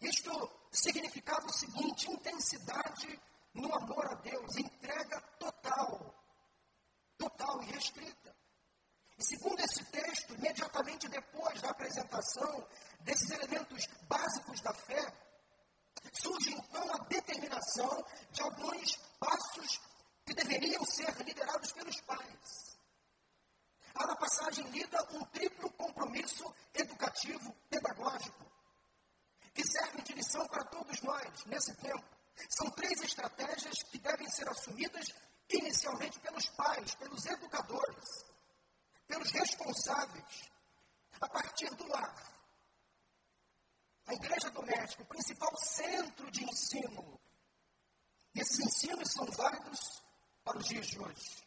Isto 0.00 0.30
significava 0.70 1.44
o 1.44 1.52
seguinte: 1.52 2.08
intensidade 2.08 3.20
no 3.52 3.74
amor 3.74 4.06
a 4.12 4.14
Deus, 4.14 4.56
entrega 4.56 5.20
total, 5.40 6.14
total 7.18 7.62
e 7.64 7.72
restrita. 7.72 8.36
E 9.18 9.24
segundo 9.24 9.58
esse 9.60 9.84
texto, 9.86 10.34
imediatamente 10.34 11.08
depois 11.08 11.60
da 11.60 11.70
apresentação 11.70 12.64
desses 13.00 13.28
elementos 13.30 13.88
básicos 14.08 14.60
da 14.60 14.72
fé, 14.72 15.12
surge 16.12 16.52
então 16.52 16.94
a 16.94 16.98
determinação 17.08 18.06
de 18.30 18.40
alguns 18.40 18.96
passos 19.18 19.89
que 20.24 20.34
deveriam 20.34 20.84
ser 20.84 21.14
liderados 21.24 21.72
pelos 21.72 22.00
pais. 22.02 22.70
Há 23.94 24.06
na 24.06 24.16
passagem 24.16 24.64
lida 24.70 25.02
um 25.12 25.24
triplo 25.26 25.70
compromisso 25.72 26.44
educativo, 26.74 27.54
pedagógico, 27.68 28.50
que 29.52 29.66
serve 29.66 30.02
de 30.02 30.12
lição 30.12 30.46
para 30.46 30.64
todos 30.64 31.00
nós 31.02 31.44
nesse 31.46 31.74
tempo. 31.76 32.04
São 32.48 32.70
três 32.70 33.02
estratégias 33.02 33.82
que 33.90 33.98
devem 33.98 34.28
ser 34.30 34.48
assumidas 34.48 35.06
inicialmente 35.48 36.18
pelos 36.20 36.46
pais, 36.50 36.94
pelos 36.94 37.26
educadores, 37.26 38.24
pelos 39.06 39.30
responsáveis, 39.32 40.50
a 41.20 41.28
partir 41.28 41.68
do 41.74 41.86
lar. 41.88 42.30
A 44.06 44.14
igreja 44.14 44.50
doméstica, 44.50 45.02
o 45.02 45.06
principal 45.06 45.54
centro 45.56 46.30
de 46.30 46.44
ensino. 46.44 47.20
Esses 48.34 48.60
ensinos 48.60 49.12
são 49.12 49.26
válidos 49.26 50.02
para 50.50 50.58
os 50.58 50.66
dias 50.66 50.86
de 50.88 50.98
hoje. 50.98 51.44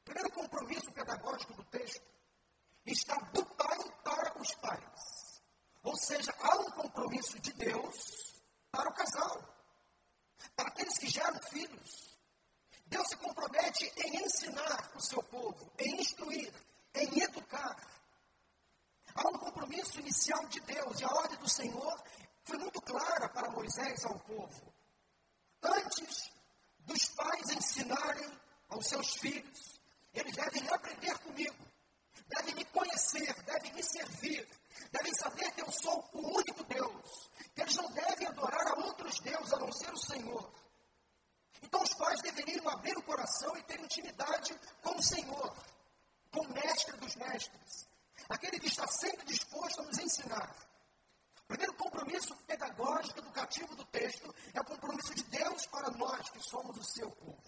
O 0.00 0.04
primeiro 0.04 0.32
compromisso 0.32 0.90
pedagógico 0.92 1.52
do 1.52 1.64
texto 1.64 2.02
está 2.86 3.14
do 3.14 3.44
pai 3.44 3.78
para 4.02 4.40
os 4.40 4.54
pais. 4.54 5.42
Ou 5.82 5.94
seja, 5.98 6.34
há 6.40 6.56
um 6.60 6.70
compromisso 6.70 7.38
de 7.40 7.52
Deus 7.52 8.40
para 8.70 8.88
o 8.88 8.94
casal, 8.94 9.38
para 10.56 10.68
aqueles 10.68 10.96
que 10.96 11.08
geram 11.08 11.38
filhos. 11.50 12.18
Deus 12.86 13.06
se 13.08 13.16
compromete 13.18 13.92
em 13.98 14.24
ensinar 14.24 14.90
o 14.96 15.00
seu 15.00 15.22
povo, 15.24 15.70
em 15.78 16.00
instruir, 16.00 16.52
em 16.94 17.22
educar. 17.22 17.76
Há 19.14 19.28
um 19.28 19.38
compromisso 19.38 20.00
inicial 20.00 20.46
de 20.48 20.60
Deus 20.60 21.00
e 21.00 21.04
a 21.04 21.08
ordem 21.08 21.38
do 21.38 21.48
Senhor 21.50 22.02
foi 22.44 22.56
muito 22.56 22.80
clara 22.80 23.28
para 23.28 23.50
Moisés 23.50 24.06
ao 24.06 24.18
povo. 24.20 24.72
Antes 25.62 26.39
dos 26.86 27.04
pais 27.10 27.50
ensinarem 27.50 28.30
aos 28.68 28.86
seus 28.86 29.16
filhos. 29.16 29.80
Eles 30.12 30.34
devem 30.34 30.68
aprender 30.68 31.16
comigo, 31.18 31.56
devem 32.26 32.54
me 32.54 32.64
conhecer, 32.66 33.32
devem 33.44 33.72
me 33.74 33.82
servir, 33.82 34.48
devem 34.90 35.14
saber 35.14 35.50
que 35.52 35.62
eu 35.62 35.70
sou 35.70 36.08
o 36.12 36.36
único 36.36 36.64
Deus, 36.64 37.30
que 37.54 37.62
eles 37.62 37.76
não 37.76 37.90
devem 37.92 38.26
adorar 38.26 38.68
a 38.68 38.86
outros 38.86 39.20
deuses 39.20 39.52
a 39.52 39.58
não 39.58 39.72
ser 39.72 39.92
o 39.92 39.98
Senhor. 39.98 40.52
Então 41.62 41.82
os 41.82 41.94
pais 41.94 42.20
deveriam 42.22 42.68
abrir 42.68 42.96
o 42.96 43.02
coração 43.02 43.56
e 43.56 43.62
ter 43.64 43.78
intimidade 43.80 44.58
com 44.82 44.96
o 44.96 45.02
Senhor, 45.02 45.56
com 46.32 46.40
o 46.40 46.52
mestre 46.52 46.96
dos 46.96 47.14
mestres, 47.16 47.86
aquele 48.28 48.58
que 48.58 48.68
está 48.68 48.86
sempre 48.86 49.24
disposto 49.26 49.80
a 49.80 49.84
nos 49.84 49.98
ensinar. 49.98 50.69
Primeiro 51.50 51.74
compromisso 51.74 52.32
pedagógico, 52.46 53.18
educativo 53.18 53.74
do 53.74 53.84
texto 53.86 54.32
é 54.54 54.60
o 54.60 54.64
compromisso 54.64 55.12
de 55.12 55.24
Deus 55.24 55.66
para 55.66 55.90
nós 55.90 56.30
que 56.30 56.40
somos 56.48 56.76
o 56.76 56.84
seu 56.84 57.10
povo. 57.10 57.42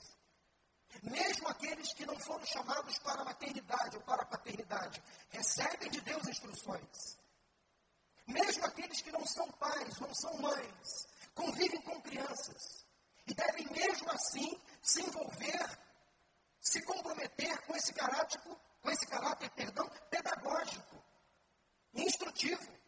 Mesmo 1.04 1.46
aqueles 1.46 1.92
que 1.94 2.04
não 2.04 2.18
foram 2.18 2.44
chamados 2.44 2.98
para 2.98 3.22
a 3.22 3.24
maternidade 3.24 3.96
ou 3.96 4.02
para 4.02 4.22
a 4.22 4.26
paternidade, 4.26 5.00
recebem 5.30 5.88
de 5.88 6.00
Deus 6.00 6.26
instruções. 6.26 7.16
Mesmo 8.26 8.66
aqueles 8.66 9.00
que 9.00 9.12
não 9.12 9.24
são 9.24 9.48
pais, 9.52 10.00
não 10.00 10.12
são 10.16 10.36
mães, 10.38 11.06
convivem 11.32 11.80
com 11.82 12.02
crianças 12.02 12.84
e 13.24 13.32
devem 13.34 13.70
mesmo 13.70 14.10
assim 14.10 14.60
se 14.82 15.00
envolver, 15.00 15.78
se 16.60 16.82
comprometer 16.82 17.56
com 17.66 17.76
esse 17.76 17.92
caráter, 17.92 18.40
com 18.40 18.90
esse 18.90 19.06
caráter, 19.06 19.48
perdão, 19.50 19.88
pedagógico, 20.10 21.04
instrutivo. 21.94 22.81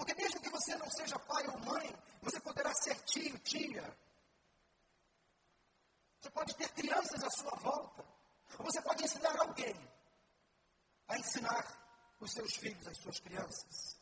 Porque 0.00 0.14
mesmo 0.14 0.40
que 0.40 0.48
você 0.48 0.74
não 0.76 0.90
seja 0.90 1.18
pai 1.18 1.46
ou 1.46 1.58
mãe, 1.58 1.94
você 2.22 2.40
poderá 2.40 2.72
ser 2.72 2.98
tio, 3.02 3.38
tia. 3.40 3.84
Você 6.18 6.30
pode 6.30 6.56
ter 6.56 6.70
crianças 6.70 7.22
à 7.22 7.28
sua 7.28 7.54
volta. 7.58 8.02
Ou 8.58 8.64
você 8.64 8.80
pode 8.80 9.04
ensinar 9.04 9.38
alguém 9.38 9.76
a 11.06 11.18
ensinar 11.18 12.16
os 12.18 12.32
seus 12.32 12.56
filhos, 12.56 12.86
as 12.86 12.96
suas 12.96 13.20
crianças. 13.20 14.00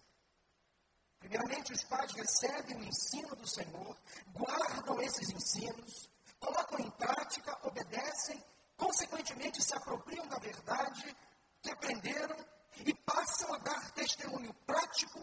Primeiramente, 1.19 1.73
os 1.73 1.83
pais 1.83 2.12
recebem 2.12 2.76
o 2.76 2.85
ensino 2.85 3.35
do 3.35 3.49
Senhor, 3.49 3.99
guardam 4.28 5.02
esses 5.02 5.28
ensinos, 5.31 6.09
colocam 6.38 6.78
em 6.78 6.90
prática, 6.93 7.59
obedecem, 7.67 8.45
consequentemente 8.76 9.61
se 9.61 9.75
apropriam 9.75 10.28
da 10.28 10.38
verdade 10.38 11.17
que 11.61 11.73
aprenderam 11.73 12.37
e 12.87 12.95
passam 12.95 13.52
a 13.52 13.59
dar 13.59 13.90
testemunho 13.90 14.55
prático 14.64 15.18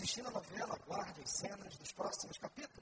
assistindo 0.00 0.28
a 0.28 0.30
novela, 0.30 0.74
aguarde 0.74 1.20
as 1.22 1.30
cenas 1.30 1.76
dos 1.76 1.92
próximos 1.92 2.38
capítulos. 2.38 2.79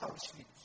afastar. 0.00 0.59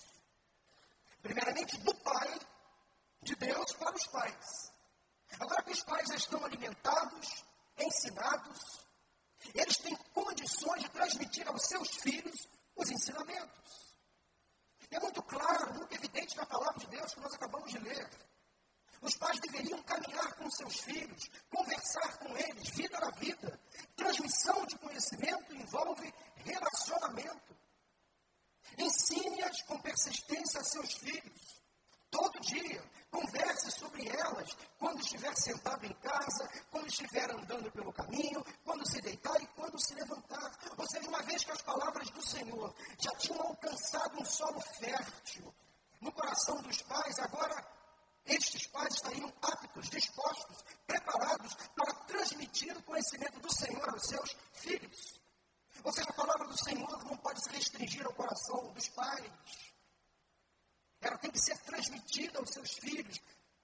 Filhos 62.86 63.22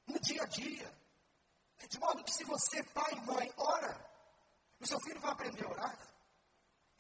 no 0.07 0.19
dia 0.19 0.43
a 0.43 0.45
dia. 0.45 1.01
De 1.89 1.99
modo 1.99 2.23
que 2.23 2.33
se 2.33 2.43
você, 2.43 2.83
pai 2.83 3.11
e 3.13 3.21
mãe, 3.21 3.53
ora, 3.57 3.93
o 4.79 4.87
seu 4.87 4.99
filho 5.01 5.19
vai 5.19 5.31
aprender 5.31 5.65
a 5.65 5.69
orar. 5.69 5.97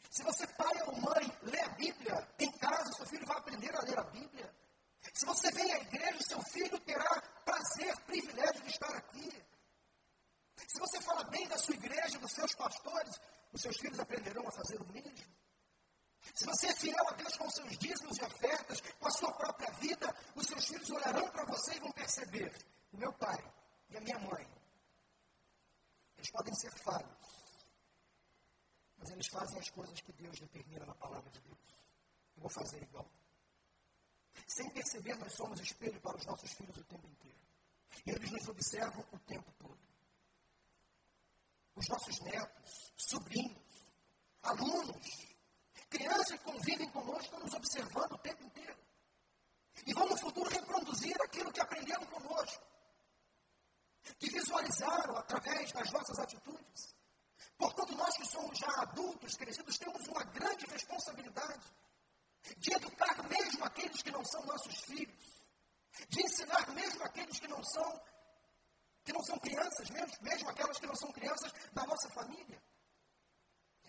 Se 0.09 0.23
você, 0.23 0.45
pai 0.47 0.81
ou 0.87 0.95
mãe, 0.99 1.39
lê 1.43 1.61
a 1.61 1.69
Bíblia 1.69 2.27
em 2.39 2.51
casa, 2.57 2.89
o 2.89 2.95
seu 2.95 3.05
filho 3.05 3.25
vai 3.25 3.37
aprender 3.37 3.75
a 3.75 3.81
ler 3.81 3.99
a 3.99 4.03
Bíblia. 4.03 4.53
Se 5.13 5.25
você 5.25 5.51
vem 5.51 5.71
à 5.71 5.77
igreja, 5.77 6.17
o 6.17 6.23
seu 6.23 6.41
filho 6.43 6.79
terá 6.81 7.21
prazer, 7.45 7.95
privilégio 8.01 8.61
de 8.61 8.69
estar 8.69 8.95
aqui. 8.95 9.43
Se 10.67 10.79
você 10.79 11.01
fala 11.01 11.23
bem 11.25 11.47
da 11.47 11.57
sua 11.57 11.75
igreja, 11.75 12.19
dos 12.19 12.31
seus 12.31 12.53
pastores, 12.55 13.19
os 13.51 13.61
seus 13.61 13.77
filhos 13.77 13.99
aprenderão 13.99 14.47
a 14.47 14.51
fazer 14.51 14.81
o 14.81 14.87
mesmo. 14.91 15.41
Se 16.33 16.45
você 16.45 16.67
é 16.67 16.75
fiel 16.75 17.07
a 17.07 17.13
Deus 17.13 17.35
com 17.35 17.49
seus 17.49 17.77
dízimos 17.77 18.17
e 18.17 18.23
ofertas, 18.23 18.81
com 18.99 19.07
a 19.07 19.11
sua 19.11 19.33
própria 19.33 19.71
vida, 19.73 20.15
os 20.35 20.45
seus 20.45 20.65
filhos 20.65 20.89
olharão 20.89 21.27
para 21.29 21.45
você 21.45 21.75
e 21.75 21.79
vão 21.79 21.91
perceber: 21.91 22.55
o 22.91 22.97
meu 22.97 23.11
pai 23.13 23.43
e 23.89 23.97
a 23.97 24.01
minha 24.01 24.19
mãe, 24.19 24.47
eles 26.17 26.31
podem 26.31 26.53
ser 26.53 26.71
falhos, 26.83 27.55
mas 28.97 29.10
eles 29.21 29.27
fazem 29.27 29.59
as 29.59 29.69
coisas 29.69 30.01
que 30.01 30.11
Deus 30.13 30.39
determina 30.39 30.83
na 30.83 30.95
palavra 30.95 31.29
de 31.29 31.39
Deus. 31.41 31.75
Eu 32.35 32.41
vou 32.41 32.49
fazer 32.49 32.81
igual. 32.81 33.07
Sem 34.47 34.67
perceber, 34.71 35.15
nós 35.17 35.31
somos 35.33 35.59
espelho 35.61 36.01
para 36.01 36.17
os 36.17 36.25
nossos 36.25 36.51
filhos 36.53 36.75
o 36.75 36.83
tempo 36.85 37.07
inteiro. 37.07 37.37
E 38.03 38.09
eles 38.09 38.31
nos 38.31 38.47
observam 38.47 39.05
o 39.11 39.19
tempo 39.19 39.51
todo. 39.59 39.77
Os 41.75 41.87
nossos 41.87 42.19
netos, 42.21 42.93
sobrinhos, 42.97 43.85
alunos, 44.41 45.35
crianças 45.87 46.39
que 46.39 46.43
convivem 46.43 46.89
conosco 46.89 47.23
estão 47.25 47.39
nos 47.41 47.53
observando 47.53 48.13
o 48.13 48.17
tempo 48.17 48.43
inteiro. 48.43 48.77
E 49.85 49.93
vão 49.93 50.09
no 50.09 50.17
futuro 50.17 50.49
reproduzir 50.49 51.15
aquilo 51.21 51.51
que 51.51 51.61
aprenderam 51.61 52.05
conosco. 52.07 52.65
Que 54.17 54.31
visualizaram 54.31 55.15
através 55.17 55.71
das 55.73 55.91
nossas 55.91 56.17
atitudes. 56.17 57.00
Portanto, 57.57 57.95
nós 57.95 58.15
que 58.17 58.25
somos 58.25 58.57
já 58.57 58.71
adultos, 58.81 59.35
crescidos, 59.35 59.77
temos 59.77 60.07
uma 60.07 60.23
grande 60.23 60.65
responsabilidade 60.65 61.65
de 62.57 62.73
educar 62.73 63.23
mesmo 63.27 63.63
aqueles 63.63 64.01
que 64.01 64.11
não 64.11 64.23
são 64.25 64.43
nossos 64.45 64.75
filhos, 64.81 65.43
de 66.09 66.21
ensinar 66.23 66.69
mesmo 66.71 67.03
aqueles 67.03 67.39
que 67.39 67.47
não 67.47 67.63
são 67.63 68.01
que 69.03 69.13
não 69.13 69.23
são 69.23 69.37
crianças, 69.39 69.89
mesmo, 69.89 70.15
mesmo 70.21 70.49
aquelas 70.49 70.77
que 70.77 70.85
não 70.85 70.95
são 70.95 71.11
crianças 71.11 71.51
da 71.73 71.85
nossa 71.87 72.07
família. 72.11 72.61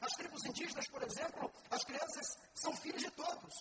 As 0.00 0.12
tribos 0.12 0.44
indígenas, 0.46 0.88
por 0.88 1.02
exemplo, 1.02 1.52
as 1.70 1.84
crianças 1.84 2.26
são 2.54 2.74
filhos 2.76 3.02
de 3.02 3.10
todos. 3.10 3.54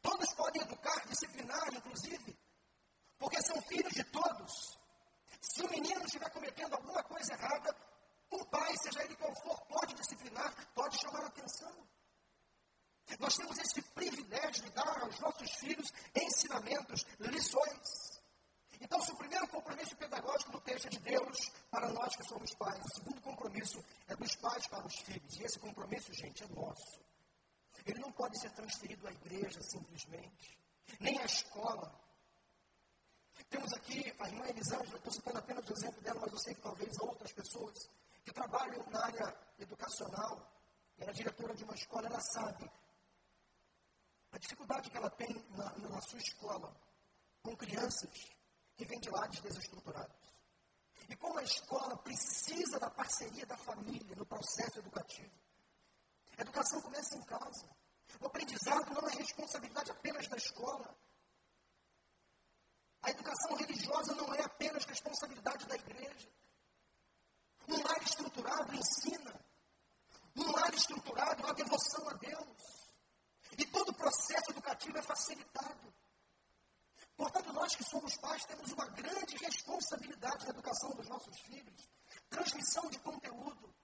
Todos 0.00 0.34
podem 0.34 0.62
educar, 0.62 1.06
disciplinar, 1.06 1.74
inclusive, 1.74 2.38
porque 3.18 3.42
são 3.42 3.60
filhos 3.62 3.92
de 3.92 4.04
todos. 4.04 4.78
Se 5.40 5.62
o 5.62 5.70
menino 5.70 6.04
estiver 6.04 6.30
cometendo 6.30 6.74
alguma 6.74 7.02
coisa 7.02 7.32
errada, 7.32 7.74
o 8.40 8.46
pai, 8.46 8.74
seja 8.82 9.04
ele 9.04 9.16
qual 9.16 9.34
for, 9.42 9.60
pode 9.66 9.94
disciplinar, 9.94 10.54
pode 10.74 10.98
chamar 11.00 11.24
a 11.24 11.26
atenção. 11.26 11.72
Nós 13.18 13.36
temos 13.36 13.58
esse 13.58 13.82
privilégio 13.94 14.64
de 14.64 14.70
dar 14.70 15.02
aos 15.02 15.18
nossos 15.20 15.50
filhos 15.56 15.92
ensinamentos, 16.14 17.04
lições. 17.20 18.22
Então, 18.80 19.00
se 19.00 19.12
o 19.12 19.16
primeiro 19.16 19.46
compromisso 19.48 19.96
pedagógico 19.96 20.52
do 20.52 20.60
texto 20.60 20.86
é 20.86 20.90
de 20.90 20.98
Deus 21.00 21.50
para 21.70 21.88
nós 21.90 22.16
que 22.16 22.24
somos 22.24 22.54
pais, 22.54 22.80
o 22.84 22.94
segundo 22.94 23.20
compromisso 23.20 23.84
é 24.08 24.16
dos 24.16 24.34
pais 24.36 24.66
para 24.66 24.86
os 24.86 24.96
filhos. 25.00 25.36
E 25.36 25.44
esse 25.44 25.58
compromisso, 25.58 26.12
gente, 26.14 26.42
é 26.42 26.48
nosso. 26.48 27.00
Ele 27.86 28.00
não 28.00 28.12
pode 28.12 28.38
ser 28.40 28.50
transferido 28.50 29.06
à 29.06 29.12
igreja 29.12 29.60
simplesmente, 29.62 30.58
nem 31.00 31.18
à 31.18 31.24
escola. 31.24 31.92
Temos 33.50 33.72
aqui 33.72 34.14
a 34.18 34.28
irmã 34.28 34.46
Elisângela, 34.46 34.96
estou 34.96 35.12
citando 35.12 35.38
apenas 35.38 35.68
o 35.68 35.72
exemplo 35.72 36.00
dela, 36.00 36.20
mas 36.20 36.32
eu 36.32 36.38
sei 36.38 36.54
que 36.54 36.60
talvez 36.60 36.92
outras 37.00 37.32
pessoas 37.32 37.90
que 38.24 38.32
trabalham 38.32 38.84
na 38.90 39.04
área 39.04 39.36
educacional, 39.58 40.50
ela 40.98 41.10
é 41.10 41.14
diretora 41.14 41.54
de 41.54 41.64
uma 41.64 41.74
escola, 41.74 42.06
ela 42.06 42.20
sabe 42.20 42.70
a 44.32 44.38
dificuldade 44.38 44.90
que 44.90 44.96
ela 44.96 45.10
tem 45.10 45.34
na, 45.50 45.76
na 45.78 46.00
sua 46.00 46.18
escola 46.18 46.74
com 47.42 47.56
crianças 47.56 48.10
que 48.76 48.84
vêm 48.84 48.98
de 48.98 49.10
lares 49.10 49.40
desestruturados. 49.40 50.16
E 51.08 51.16
como 51.16 51.38
a 51.38 51.42
escola 51.42 51.96
precisa 51.98 52.78
da 52.78 52.90
parceria 52.90 53.44
da 53.44 53.56
família 53.56 54.16
no 54.16 54.24
processo 54.24 54.78
educativo. 54.78 55.30
A 56.38 56.42
educação 56.42 56.80
começa 56.80 57.16
em 57.16 57.22
casa. 57.22 57.68
O 58.20 58.26
aprendizado 58.26 58.94
não 58.94 59.08
é 59.08 59.14
responsabilidade 59.14 59.90
apenas 59.90 60.26
da 60.28 60.36
escola. 60.36 60.96
A 63.02 63.10
educação 63.10 63.56
religiosa 63.56 64.14
não 64.14 64.32
é 64.34 64.42
apenas 64.42 64.84
responsabilidade 64.84 65.66
da 65.66 65.74
igreja. 65.74 66.28
Um 67.68 67.82
lar 67.82 68.02
estruturado 68.02 68.74
ensina. 68.74 69.40
Um 70.36 70.50
lar 70.52 70.74
estruturado 70.74 71.46
a 71.46 71.52
devoção 71.52 72.08
a 72.08 72.14
Deus. 72.14 72.82
E 73.58 73.66
todo 73.66 73.90
o 73.90 73.94
processo 73.94 74.50
educativo 74.50 74.98
é 74.98 75.02
facilitado. 75.02 75.92
Portanto, 77.16 77.52
nós 77.52 77.74
que 77.76 77.84
somos 77.84 78.16
pais 78.16 78.44
temos 78.46 78.72
uma 78.72 78.86
grande 78.86 79.36
responsabilidade 79.36 80.44
na 80.44 80.50
educação 80.50 80.90
dos 80.90 81.08
nossos 81.08 81.38
filhos. 81.40 81.88
Transmissão 82.28 82.88
de 82.88 82.98
conteúdo, 83.00 83.74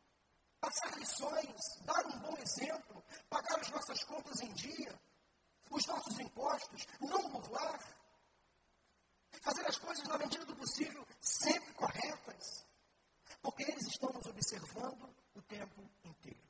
passar 0.60 0.98
lições, 0.98 1.60
dar 1.84 2.06
um 2.06 2.18
bom 2.20 2.36
exemplo, 2.38 3.04
pagar 3.28 3.60
as 3.60 3.68
nossas 3.70 4.02
contas 4.04 4.40
em 4.40 4.52
dia, 4.54 4.98
os 5.70 5.86
nossos 5.86 6.18
impostos, 6.18 6.86
não 7.00 7.30
burlar, 7.30 7.78
fazer 9.42 9.66
as 9.66 9.76
coisas 9.76 10.06
na 10.08 10.18
medida 10.18 10.44
do 10.46 10.56
possível 10.56 11.06
sempre 11.20 11.72
corretas, 11.74 12.66
porque 13.42 13.62
eles 13.62 13.86
estão 13.86 14.12
nos 14.12 14.26
observando 14.26 15.14
o 15.34 15.42
tempo 15.42 15.82
inteiro 16.04 16.48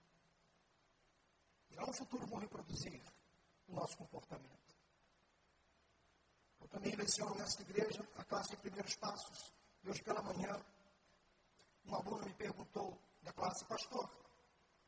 lá 1.79 1.87
no 1.87 1.95
futuro 1.95 2.27
vão 2.27 2.41
reproduzir 2.41 3.01
o 3.69 3.73
nosso 3.73 3.97
comportamento. 3.97 4.77
Eu 6.61 6.69
também 6.69 6.95
leciono 6.97 7.35
nesta 7.37 7.63
igreja 7.63 8.07
a 8.17 8.25
classe 8.25 8.51
de 8.51 8.57
primeiros 8.57 8.97
passos. 8.97 9.53
E 9.85 9.89
hoje 9.89 10.03
pela 10.03 10.21
manhã, 10.23 10.61
um 11.87 11.95
aluno 11.95 12.25
me 12.27 12.35
perguntou 12.35 13.01
da 13.23 13.33
classe, 13.33 13.65
pastor, 13.65 14.11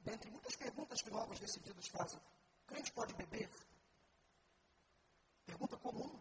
dentre 0.01 0.31
muitas 0.31 0.57
perguntas 0.57 1.01
que 1.01 1.11
novos 1.11 1.39
decididos 1.39 1.87
fazem, 1.89 2.21
crente 2.67 2.93
pode 2.93 3.15
beber? 3.15 3.49
Pergunta 5.47 5.77
comum, 5.77 6.21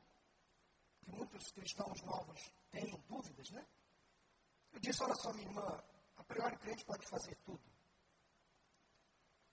que 1.01 1.11
muitos 1.11 1.51
cristãos 1.51 2.01
novos 2.03 2.51
têm 2.71 2.95
dúvidas, 3.07 3.49
né? 3.51 3.65
Eu 4.71 4.79
disse, 4.79 5.03
olha 5.03 5.15
só, 5.15 5.33
minha 5.33 5.47
irmã, 5.47 5.83
a 6.17 6.23
priori 6.23 6.57
crente 6.57 6.85
pode 6.85 7.05
fazer 7.07 7.35
tudo. 7.45 7.61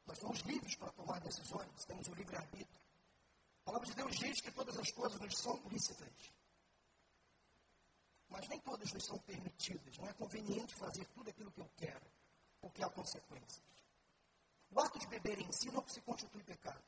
Nós 0.07 0.19
somos 0.19 0.41
livres 0.41 0.77
para 0.77 0.93
tomar 0.93 1.21
decisões, 1.21 1.85
temos 1.85 2.07
o 2.09 2.15
livre-arbítrio. 2.15 2.81
A 3.63 3.65
palavra 3.65 3.89
de 3.89 3.95
Deus 3.95 4.17
diz 4.17 4.41
que 4.41 4.53
todas 4.53 4.79
as 4.79 4.91
coisas 4.93 5.19
nos 5.21 5.37
são 5.39 5.61
lícitas. 5.69 6.33
Mas 8.29 8.49
nem 8.49 8.61
todas 8.61 8.93
nos 8.93 9.05
são 9.05 9.19
permitidas. 9.19 9.99
Não 9.99 10.09
é 10.09 10.13
conveniente 10.13 10.75
fazer 10.77 11.05
tudo 11.07 11.31
aquilo 11.31 11.51
que 11.51 11.61
eu 11.61 11.69
quero, 11.77 12.07
porque 12.61 12.85
há 12.85 12.91
consequências. 12.91 13.63
O 14.71 14.81
ato 14.81 14.99
de 14.99 15.07
beber 15.09 15.41
em 15.41 15.53
si 15.53 15.71
não 15.71 15.87
se 15.89 16.01
constitui 16.03 16.43
pecado. 16.45 16.85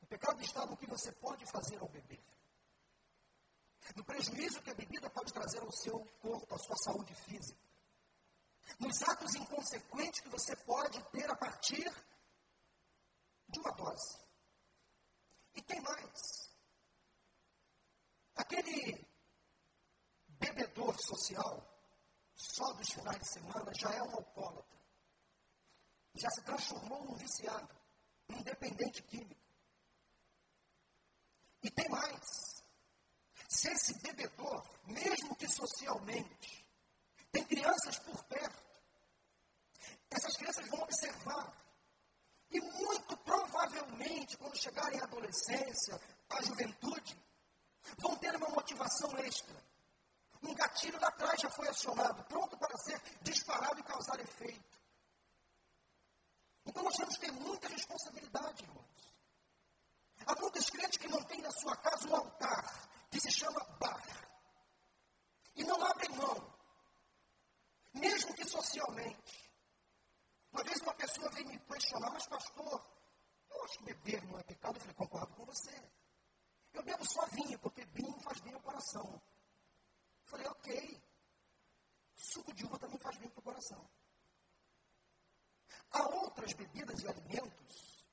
O 0.00 0.06
pecado 0.06 0.42
está 0.42 0.66
no 0.66 0.76
que 0.76 0.86
você 0.86 1.12
pode 1.12 1.46
fazer 1.46 1.78
ao 1.78 1.88
beber. 1.88 2.22
No 3.96 4.04
prejuízo 4.04 4.62
que 4.62 4.70
a 4.70 4.74
bebida 4.74 5.10
pode 5.10 5.32
trazer 5.32 5.60
ao 5.60 5.72
seu 5.72 5.98
corpo, 6.20 6.54
à 6.54 6.58
sua 6.58 6.76
saúde 6.76 7.14
física 7.14 7.72
nos 8.78 9.02
atos 9.02 9.34
inconsequentes 9.34 10.20
que 10.20 10.28
você 10.28 10.56
pode 10.56 11.02
ter 11.10 11.30
a 11.30 11.36
partir 11.36 11.90
de 13.48 13.58
uma 13.60 13.72
dose. 13.72 14.18
E 15.54 15.62
tem 15.62 15.80
mais. 15.80 16.52
Aquele 18.34 19.06
bebedor 20.28 20.96
social, 21.00 21.62
só 22.34 22.72
dos 22.72 22.90
finais 22.90 23.18
de 23.18 23.28
semana, 23.28 23.72
já 23.74 23.90
é 23.90 24.02
um 24.02 24.14
alcoólatra. 24.14 24.80
Já 26.14 26.28
se 26.30 26.42
transformou 26.42 27.04
num 27.04 27.16
viciado, 27.16 27.74
num 28.28 28.42
dependente 28.42 29.02
químico. 29.02 29.40
E 31.62 31.70
tem 31.70 31.88
mais 31.88 32.61
se 33.52 33.68
esse 33.68 33.98
bebedor, 34.00 34.64
mesmo 34.86 35.36
que 35.36 35.46
socialmente, 35.46 36.66
tem 37.30 37.44
crianças 37.44 37.98
por 37.98 38.24
perto, 38.24 38.62
essas 40.10 40.36
crianças 40.36 40.68
vão 40.68 40.80
observar. 40.80 41.52
E 42.50 42.60
muito 42.60 43.16
provavelmente, 43.18 44.36
quando 44.38 44.56
chegarem 44.56 44.98
à 45.00 45.04
adolescência, 45.04 46.00
à 46.30 46.42
juventude, 46.42 47.18
vão 47.98 48.16
ter 48.16 48.34
uma 48.36 48.48
motivação 48.48 49.16
extra. 49.18 49.62
Um 50.42 50.54
gatilho 50.54 50.98
lá 51.00 51.08
atrás 51.08 51.40
já 51.40 51.50
foi 51.50 51.68
acionado, 51.68 52.24
pronto 52.24 52.56
para 52.56 52.76
ser 52.78 53.00
disparado 53.20 53.78
e 53.78 53.82
causar 53.82 54.18
efeito. 54.18 54.80
Então 56.64 56.82
nós 56.82 56.96
temos 56.96 57.16
que 57.16 57.26
ter 57.26 57.32
muita 57.32 57.68
responsabilidade, 57.68 58.64
irmãos. 58.64 58.86
Há 60.26 60.40
muitos 60.40 60.70
crentes 60.70 60.98
que 60.98 61.08
não 61.08 61.22
têm 61.24 61.40
na 61.42 61.50
sua 61.50 61.76
casa 61.76 62.08
um 62.08 62.16
altar 62.16 62.91
que 63.12 63.20
se 63.20 63.30
chama 63.30 63.62
bar. 63.78 64.02
E 65.54 65.62
não 65.64 65.84
abrem 65.84 66.08
mão, 66.16 66.58
mesmo 67.92 68.34
que 68.34 68.48
socialmente. 68.48 69.52
Uma 70.50 70.64
vez 70.64 70.80
uma 70.80 70.94
pessoa 70.94 71.28
veio 71.30 71.46
me 71.46 71.58
questionar, 71.58 72.10
mas 72.10 72.26
pastor, 72.26 72.82
eu 73.50 73.64
acho 73.64 73.78
que 73.78 73.84
beber 73.84 74.24
não 74.24 74.38
é 74.38 74.42
pecado. 74.44 74.76
Eu 74.76 74.80
falei, 74.80 74.94
concordo 74.94 75.34
com 75.34 75.44
você. 75.44 75.92
Eu 76.72 76.82
bebo 76.82 77.04
só 77.04 77.26
vinho, 77.26 77.58
porque 77.58 77.84
vinho 77.84 78.18
faz 78.20 78.40
bem 78.40 78.54
ao 78.54 78.62
coração. 78.62 79.04
Eu 79.12 80.26
falei, 80.26 80.46
ok. 80.46 81.02
Suco 82.14 82.54
de 82.54 82.64
uva 82.64 82.78
também 82.78 82.98
faz 82.98 83.18
bem 83.18 83.28
para 83.28 83.40
o 83.40 83.42
coração. 83.42 83.90
Há 85.90 86.02
outras 86.08 86.54
bebidas 86.54 86.98
e 87.02 87.08
alimentos 87.08 88.06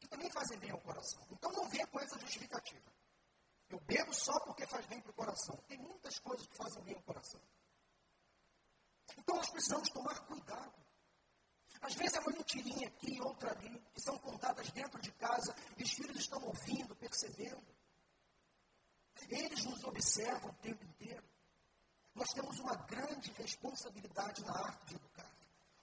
que 0.00 0.08
também 0.08 0.30
fazem 0.30 0.58
bem 0.58 0.70
ao 0.70 0.80
coração. 0.80 1.24
Então 1.30 1.52
não 1.52 1.68
venha 1.68 1.86
com 1.86 2.00
essa 2.00 2.18
justificativa. 2.18 2.96
Eu 3.68 3.80
bebo 3.80 4.12
só 4.12 4.38
porque 4.40 4.66
faz 4.66 4.86
bem 4.86 5.00
para 5.00 5.10
o 5.10 5.14
coração. 5.14 5.56
Tem 5.68 5.78
muitas 5.78 6.18
coisas 6.18 6.46
que 6.46 6.56
fazem 6.56 6.82
bem 6.84 6.94
ao 6.94 7.02
coração. 7.02 7.40
Então 9.18 9.36
nós 9.36 9.50
precisamos 9.50 9.88
tomar 9.90 10.20
cuidado. 10.26 10.74
Às 11.80 11.94
vezes 11.94 12.16
é 12.16 12.20
uma 12.20 12.32
mentirinha 12.32 12.88
aqui, 12.88 13.20
outra 13.20 13.50
ali, 13.52 13.80
que 13.92 14.00
são 14.00 14.18
contadas 14.18 14.70
dentro 14.70 15.00
de 15.00 15.12
casa 15.12 15.54
e 15.76 15.82
os 15.82 15.92
filhos 15.92 16.16
estão 16.16 16.42
ouvindo, 16.44 16.94
percebendo. 16.96 17.76
Eles 19.28 19.64
nos 19.64 19.82
observam 19.84 20.50
o 20.50 20.54
tempo 20.54 20.84
inteiro. 20.84 21.24
Nós 22.14 22.28
temos 22.30 22.58
uma 22.60 22.74
grande 22.74 23.30
responsabilidade 23.32 24.44
na 24.44 24.52
arte 24.52 24.86
de 24.86 24.94
educar. 24.94 25.30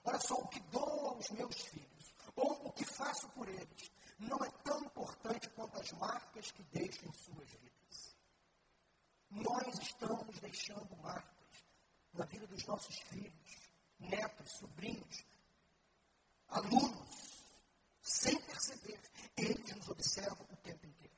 Olha 0.04 0.20
só, 0.20 0.34
o 0.34 0.48
que 0.48 0.60
dou 0.60 1.08
aos 1.08 1.30
meus 1.30 1.60
filhos, 1.60 2.14
ou 2.34 2.66
o 2.66 2.72
que 2.72 2.84
faço 2.84 3.28
por 3.30 3.48
eles, 3.48 3.90
não 4.18 4.38
é 4.44 4.50
tão 4.62 4.78
importante 4.84 5.48
quanto 5.50 5.80
as 5.80 5.92
marcas 5.92 6.50
que 6.50 6.62
deixo 6.64 7.06
em 7.06 7.12
suas 7.12 7.48
vidas. 7.48 7.73
Nós 9.34 9.78
estamos 9.80 10.38
deixando 10.38 10.96
marcas 10.98 11.34
na 12.12 12.24
vida 12.24 12.46
dos 12.46 12.64
nossos 12.66 12.96
filhos, 13.00 13.68
netos, 13.98 14.52
sobrinhos, 14.52 15.24
alunos, 16.46 17.44
sem 18.00 18.40
perceber. 18.42 19.00
Eles 19.36 19.74
nos 19.74 19.88
observam 19.88 20.46
o 20.52 20.56
tempo 20.58 20.86
inteiro. 20.86 21.16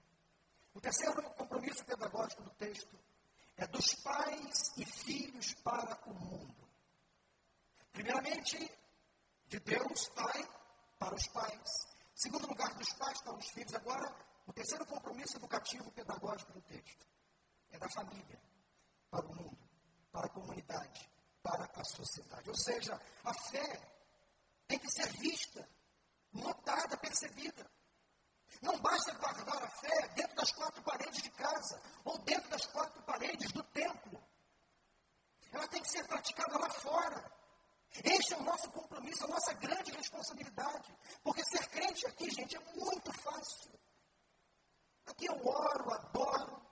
O 0.72 0.80
terceiro 0.80 1.22
compromisso 1.34 1.84
pedagógico 1.84 2.42
do 2.42 2.50
texto 2.52 2.98
é 3.58 3.66
dos 3.66 3.94
pais 3.96 4.72
e 4.78 4.84
filhos 4.86 5.52
para 5.56 6.00
o 6.06 6.14
mundo. 6.14 6.68
Primeiramente, 7.92 8.56
de 9.48 9.60
Deus, 9.60 10.08
Pai, 10.08 10.48
para 10.98 11.14
os 11.14 11.26
pais. 11.28 11.70
Segundo 12.14 12.46
lugar, 12.48 12.74
dos 12.76 12.92
pais 12.94 13.20
para 13.20 13.36
os 13.36 13.46
filhos. 13.50 13.74
Agora, 13.74 14.10
o 14.46 14.52
terceiro 14.54 14.86
compromisso 14.86 15.36
educativo 15.36 15.90
pedagógico 15.92 16.52
do 16.54 16.62
texto 16.62 17.15
é 17.70 17.78
da 17.78 17.88
família 17.88 18.40
para 19.10 19.26
o 19.26 19.34
mundo, 19.34 19.58
para 20.12 20.26
a 20.26 20.30
comunidade, 20.30 21.10
para 21.42 21.64
a 21.64 21.84
sociedade. 21.84 22.48
Ou 22.48 22.56
seja, 22.56 23.00
a 23.24 23.34
fé 23.50 23.80
tem 24.66 24.78
que 24.78 24.90
ser 24.90 25.08
vista, 25.18 25.68
notada, 26.32 26.96
percebida. 26.96 27.68
Não 28.62 28.78
basta 28.80 29.12
guardar 29.14 29.62
a 29.62 29.68
fé 29.68 30.08
dentro 30.14 30.34
das 30.36 30.50
quatro 30.52 30.82
paredes 30.82 31.22
de 31.22 31.30
casa 31.30 31.82
ou 32.04 32.18
dentro 32.18 32.48
das 32.50 32.64
quatro 32.66 33.02
paredes 33.02 33.52
do 33.52 33.62
templo. 33.64 34.22
Ela 35.52 35.68
tem 35.68 35.82
que 35.82 35.90
ser 35.90 36.06
praticada 36.06 36.58
lá 36.58 36.70
fora. 36.70 37.32
Este 38.04 38.34
é 38.34 38.36
o 38.36 38.42
nosso 38.42 38.70
compromisso, 38.70 39.24
a 39.24 39.28
nossa 39.28 39.52
grande 39.54 39.90
responsabilidade. 39.92 40.94
Porque 41.22 41.42
ser 41.44 41.66
crente 41.68 42.06
aqui, 42.06 42.30
gente, 42.30 42.56
é 42.56 42.60
muito 42.74 43.12
fácil. 43.22 43.72
Aqui 45.06 45.26
eu 45.26 45.46
oro, 45.46 45.94
adoro, 45.94 46.65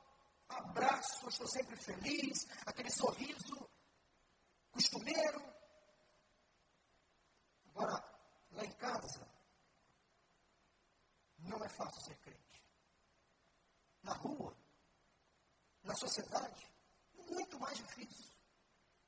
abraço, 0.74 1.28
estou 1.28 1.46
sempre 1.46 1.76
feliz, 1.76 2.46
aquele 2.66 2.90
sorriso 2.90 3.70
costumeiro. 4.72 5.54
Agora, 7.70 8.04
lá 8.50 8.64
em 8.64 8.72
casa, 8.72 9.28
não 11.38 11.64
é 11.64 11.68
fácil 11.68 12.00
ser 12.02 12.16
crente. 12.18 12.62
Na 14.02 14.14
rua, 14.14 14.56
na 15.84 15.94
sociedade, 15.94 16.68
muito 17.14 17.58
mais 17.58 17.78
difícil. 17.78 18.34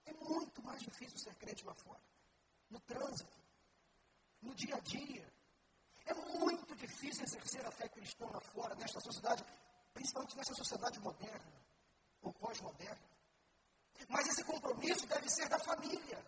É 0.05 0.13
muito 0.13 0.63
mais 0.63 0.81
difícil 0.81 1.19
ser 1.19 1.35
crente 1.35 1.65
lá 1.65 1.75
fora. 1.75 2.01
No 2.71 2.81
trânsito, 2.81 3.41
no 4.41 4.55
dia 4.55 4.77
a 4.77 4.81
dia. 4.81 5.33
É 6.07 6.15
muito 6.15 6.77
difícil 6.77 7.25
exercer 7.25 7.67
a 7.67 7.71
fé 7.73 7.89
cristã 7.89 8.27
lá 8.27 8.41
fora, 8.41 8.77
nesta 8.77 9.01
sociedade, 9.01 9.45
principalmente 9.97 10.37
nessa 10.37 10.55
sociedade 10.55 11.01
moderna, 11.01 11.53
ou 12.21 12.33
pós-moderna. 12.35 13.09
Mas 14.09 14.27
esse 14.29 14.45
compromisso 14.45 15.07
deve 15.07 15.29
ser 15.31 15.49
da 15.49 15.59
família. 15.59 16.23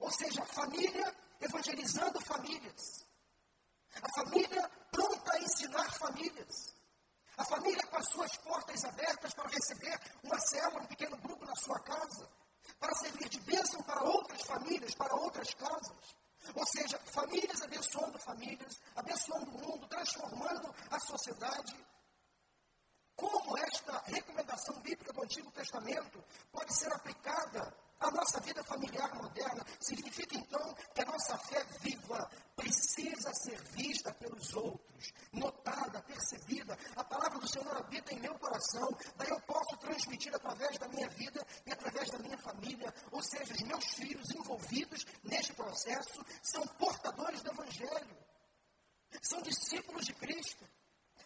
Ou 0.00 0.10
seja, 0.10 0.42
a 0.42 0.46
família 0.46 1.14
evangelizando 1.40 2.20
famílias. 2.22 3.06
A 4.02 4.08
família 4.12 4.68
pronta 4.90 5.32
a 5.32 5.40
ensinar 5.40 5.90
famílias. 5.92 6.74
A 7.38 7.44
família 7.44 7.86
com 7.86 7.96
as 7.96 8.08
suas 8.10 8.36
portas 8.38 8.84
abertas 8.84 9.34
para 9.34 9.48
receber 9.48 10.00
uma 10.24 10.38
célula, 10.40 10.82
um 10.82 10.86
pequeno 10.86 11.16
grupo 11.18 11.44
na 11.44 11.54
sua 11.54 11.78
casa, 11.80 12.28
para 12.80 12.94
servir 12.96 13.28
de 13.28 13.40
bênção 13.40 13.82
para 13.84 14.02
outras 14.02 14.42
famílias, 14.42 14.94
para 14.94 15.14
outras 15.14 15.54
casas. 15.54 16.16
Ou 16.54 16.66
seja, 16.66 16.98
famílias 16.98 17.62
abençoando 17.62 18.18
famílias, 18.18 18.80
abençoando 18.96 19.50
o 19.50 19.60
mundo, 19.66 19.86
transformando 19.86 20.74
a 20.90 20.98
sociedade. 21.00 21.76
Como 23.16 23.56
esta 23.58 24.02
recomendação 24.06 24.78
bíblica 24.80 25.12
do 25.12 25.22
Antigo 25.22 25.50
Testamento 25.50 26.22
pode 26.52 26.72
ser 26.74 26.92
aplicada 26.92 27.74
a 27.98 28.10
nossa 28.10 28.40
vida 28.40 28.62
familiar 28.62 29.14
moderna 29.14 29.64
significa 29.80 30.36
então 30.36 30.74
que 30.94 31.00
a 31.00 31.06
nossa 31.06 31.38
fé 31.38 31.64
viva 31.80 32.30
precisa 32.54 33.32
ser 33.32 33.60
vista 33.72 34.12
pelos 34.14 34.54
outros, 34.54 35.12
notada, 35.32 36.02
percebida. 36.02 36.78
A 36.94 37.02
palavra 37.02 37.38
do 37.38 37.48
Senhor 37.48 37.74
habita 37.74 38.12
em 38.12 38.20
meu 38.20 38.38
coração, 38.38 38.88
daí 39.16 39.30
eu 39.30 39.40
posso 39.40 39.76
transmitir 39.78 40.34
através 40.34 40.78
da 40.78 40.88
minha 40.88 41.08
vida 41.08 41.44
e 41.64 41.72
através 41.72 42.10
da 42.10 42.18
minha 42.18 42.36
família. 42.38 42.92
Ou 43.10 43.22
seja, 43.22 43.54
os 43.54 43.62
meus 43.62 43.84
filhos 43.94 44.30
envolvidos 44.30 45.06
neste 45.24 45.54
processo 45.54 46.24
são 46.42 46.66
portadores 46.78 47.42
do 47.42 47.50
Evangelho, 47.50 48.16
são 49.22 49.40
discípulos 49.40 50.04
de 50.04 50.12
Cristo, 50.12 50.68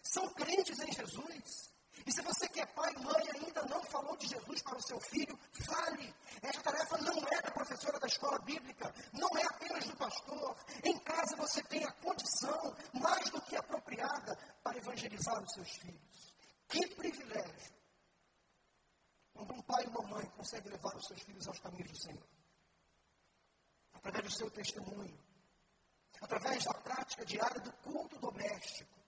são 0.01 0.27
crentes 0.33 0.79
em 0.79 0.91
Jesus. 0.93 1.80
E 2.05 2.11
se 2.11 2.21
você 2.21 2.47
que 2.49 2.61
é 2.61 2.65
pai 2.67 2.91
e 2.93 2.99
mãe 2.99 3.29
ainda 3.35 3.63
não 3.63 3.83
falou 3.83 4.15
de 4.17 4.27
Jesus 4.27 4.61
para 4.61 4.77
o 4.77 4.81
seu 4.81 4.99
filho, 4.99 5.37
fale. 5.65 6.13
Esta 6.41 6.61
tarefa 6.63 6.97
não 6.97 7.17
é 7.27 7.41
da 7.41 7.51
professora 7.51 7.99
da 7.99 8.07
escola 8.07 8.39
bíblica, 8.39 8.93
não 9.13 9.29
é 9.37 9.43
apenas 9.43 9.85
do 9.85 9.95
pastor. 9.95 10.57
Em 10.83 10.97
casa 10.99 11.35
você 11.35 11.61
tem 11.63 11.83
a 11.83 11.91
condição 11.93 12.75
mais 12.93 13.29
do 13.29 13.41
que 13.41 13.55
apropriada 13.55 14.35
para 14.63 14.77
evangelizar 14.77 15.41
os 15.43 15.53
seus 15.53 15.69
filhos. 15.75 16.33
Que 16.67 16.87
privilégio! 16.95 17.81
Quando 19.33 19.53
um 19.53 19.61
pai 19.61 19.83
e 19.83 19.87
uma 19.87 20.01
mãe 20.03 20.25
conseguem 20.37 20.71
levar 20.71 20.95
os 20.95 21.07
seus 21.07 21.21
filhos 21.21 21.47
aos 21.47 21.59
caminhos 21.59 21.91
do 21.91 21.97
Senhor. 21.97 22.27
Através 23.93 24.25
do 24.25 24.31
seu 24.31 24.49
testemunho. 24.49 25.19
Através 26.21 26.63
da 26.63 26.73
prática 26.73 27.25
diária 27.25 27.59
do 27.59 27.71
culto 27.73 28.17
doméstico 28.19 29.00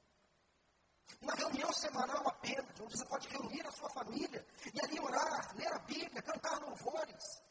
uma 1.22 1.34
reunião 1.36 1.72
semanal 1.74 2.28
apenas, 2.28 2.80
onde 2.80 2.98
você 2.98 3.06
pode 3.06 3.28
reunir 3.30 3.66
a 3.66 3.72
sua 3.72 3.90
família 3.90 4.46
e 4.74 4.82
ali 4.84 5.00
orar, 5.00 5.56
ler 5.56 5.74
a 5.74 5.80
Bíblia, 5.80 6.22
cantar 6.22 6.60
louvores. 6.62 7.42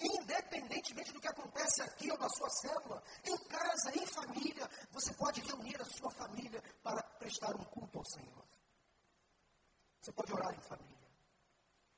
Independentemente 0.00 1.12
do 1.12 1.20
que 1.20 1.28
acontece 1.28 1.82
aqui 1.82 2.10
ou 2.10 2.18
na 2.18 2.28
sua 2.28 2.48
célula, 2.50 3.02
em 3.24 3.36
casa, 3.48 3.98
em 3.98 4.06
família, 4.06 4.68
você 4.90 5.12
pode 5.14 5.40
reunir 5.40 5.80
a 5.80 5.84
sua 5.84 6.10
família 6.10 6.62
para 6.82 7.02
prestar 7.18 7.54
um 7.56 7.64
culto 7.64 7.98
ao 7.98 8.04
Senhor. 8.04 8.44
Você 10.00 10.12
pode 10.12 10.32
orar 10.32 10.54
em 10.54 10.60
família. 10.60 11.08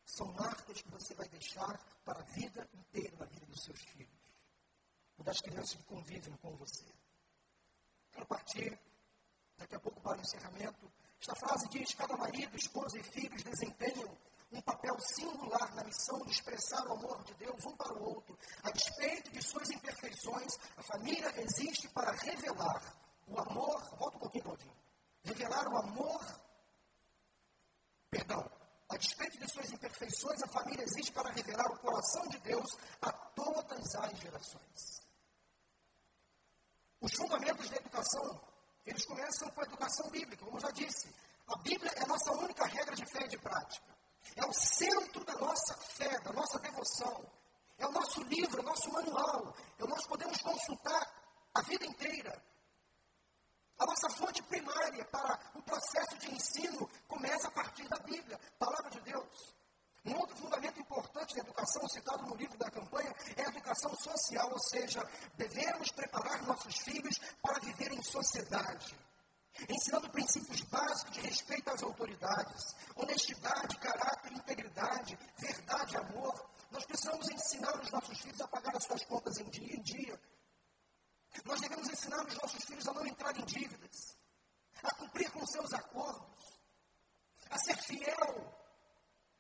São 0.05 0.27
marcas 0.33 0.81
que 0.83 0.90
você 0.90 1.14
vai 1.14 1.29
deixar 1.29 1.79
para 2.05 2.21
a 2.21 2.25
vida 2.25 2.69
inteira 2.75 3.16
na 3.19 3.27
vida 3.27 3.47
dos 3.47 3.62
seus 3.62 3.81
filhos, 3.81 4.35
ou 5.19 5.25
das 5.25 5.40
crianças 5.40 5.75
que 5.75 5.85
convivem 5.85 6.35
com 6.38 6.57
você. 6.57 6.87
Quero 8.11 8.27
partir 8.27 8.79
daqui 9.61 9.77
a 9.77 9.81
pouco 9.81 10.01
para 10.01 10.18
o 10.18 10.20
encerramento. 10.20 10.90
Esta 11.20 11.35
frase 11.35 11.68
diz: 11.68 11.94
Cada 11.94 12.16
marido, 12.16 12.57
esposa 12.57 12.99
e 12.99 13.03
filhos 13.03 13.42
desempenham 13.42 14.11
um 14.51 14.61
papel 14.62 14.99
singular 15.01 15.73
na 15.75 15.85
missão 15.85 16.18
de 16.25 16.33
expressar 16.33 16.85
o 16.88 16.94
amor 16.94 17.23
de 17.25 17.35
Deus 17.35 17.64
um 17.64 17.77
para 17.77 17.94
o 17.94 18.03
outro. 18.03 18.37
A 18.62 18.70
despeito 18.70 19.31
de 19.31 19.42
suas 19.42 19.70
imperfeições, 19.70 20.59
a 20.77 20.83
família 20.83 21.33
existe 21.40 21.88
para 21.88 22.11
revelar 22.12 22.83
o 23.29 23.38
amor. 23.38 23.96
Volta 23.96 24.16
um 24.16 24.20
pouquinho, 24.20 24.44
Claudinho. 24.44 24.77
Revelar 25.23 25.68
o 25.68 25.77
amor. 25.77 26.40
Perdão. 28.11 28.51
A 28.88 28.96
despeito 28.96 29.38
de 29.38 29.49
suas 29.49 29.70
imperfeições, 29.70 30.42
a 30.42 30.49
família 30.49 30.83
existe 30.83 31.12
para 31.12 31.31
revelar 31.31 31.70
o 31.70 31.79
coração 31.79 32.27
de 32.27 32.38
Deus 32.40 32.77
a 33.01 33.12
todas 33.12 33.94
as 33.94 34.18
gerações. 34.18 35.01
Os 37.01 37.14
fundamentos 37.14 37.70
da 37.70 37.77
educação 37.77 38.49
eles 38.90 39.05
começam 39.05 39.48
com 39.50 39.61
a 39.61 39.64
educação 39.64 40.11
bíblica, 40.11 40.44
como 40.44 40.57
eu 40.57 40.61
já 40.61 40.70
disse. 40.70 41.14
A 41.46 41.57
Bíblia 41.59 41.92
é 41.96 42.03
a 42.03 42.07
nossa 42.07 42.33
única 42.33 42.66
regra 42.66 42.94
de 42.94 43.07
fé 43.07 43.24
e 43.24 43.29
de 43.29 43.38
prática. 43.38 43.87
É 44.37 44.44
o 44.44 44.53
centro 44.53 45.24
da 45.24 45.35
nossa 45.35 45.76
fé, 45.96 46.18
da 46.20 46.33
nossa 46.33 46.59
devoção. 46.59 47.24
É 47.79 47.87
o 47.87 47.92
nosso 47.92 48.22
livro, 48.24 48.61
o 48.61 48.64
nosso 48.64 48.90
manual. 48.92 49.55
É 49.79 49.87
nós 49.87 50.07
podemos 50.07 50.40
consultar 50.42 51.11
a 51.55 51.62
vida 51.62 51.87
inteira. 51.87 52.42
A 53.79 53.87
nossa 53.87 54.11
fonte 54.11 54.42
primária 54.42 55.05
para 55.07 55.40
o 55.55 55.62
processo 55.62 56.18
de 56.18 56.31
ensino 56.35 56.88
começa 57.09 57.48
a 57.48 57.50
partir 57.50 57.88
da 57.88 57.98
Bíblia, 58.00 58.38
palavra 58.59 58.90
de 58.90 59.00
Deus. 59.00 59.55
Um 60.04 60.16
outro 60.16 60.36
fundamento 60.36 60.80
importante 60.80 61.34
da 61.34 61.42
educação, 61.42 61.86
citado 61.88 62.26
no 62.26 62.34
livro 62.34 62.56
da 62.56 62.70
campanha, 62.70 63.14
é 63.36 63.44
a 63.44 63.48
educação 63.48 63.94
social, 63.96 64.50
ou 64.50 64.58
seja, 64.58 65.06
devemos 65.36 65.90
preparar 65.90 66.42
nossos 66.46 66.74
filhos 66.78 67.18
para 67.42 67.58
viver 67.60 67.92
em 67.92 68.02
sociedade, 68.02 68.98
ensinando 69.68 70.08
princípios 70.10 70.62
básicos 70.62 71.12
de 71.12 71.20
respeito 71.20 71.68
às 71.68 71.82
autoridades, 71.82 72.74
honestidade, 72.96 73.76
caráter, 73.76 74.32
integridade, 74.32 75.18
verdade, 75.38 75.96
amor. 75.98 76.50
Nós 76.70 76.86
precisamos 76.86 77.28
ensinar 77.28 77.78
os 77.78 77.90
nossos 77.90 78.18
filhos 78.20 78.40
a 78.40 78.48
pagar 78.48 78.74
as 78.76 78.84
suas 78.84 79.04
contas 79.04 79.38
em 79.38 79.50
dia 79.50 79.76
em 79.76 79.82
dia, 79.82 80.18
nós 81.44 81.60
devemos 81.60 81.88
ensinar 81.88 82.26
os 82.26 82.34
nossos 82.34 82.64
filhos 82.64 82.86
a 82.88 82.92
não 82.92 83.06
entrar 83.06 83.36
em 83.38 83.44
dívidas, 83.44 84.16
a 84.82 84.94
cumprir 84.94 85.30
com 85.30 85.46
seus 85.46 85.72
acordos, 85.72 86.60
a 87.50 87.58
ser 87.58 87.76
fiel 87.76 88.60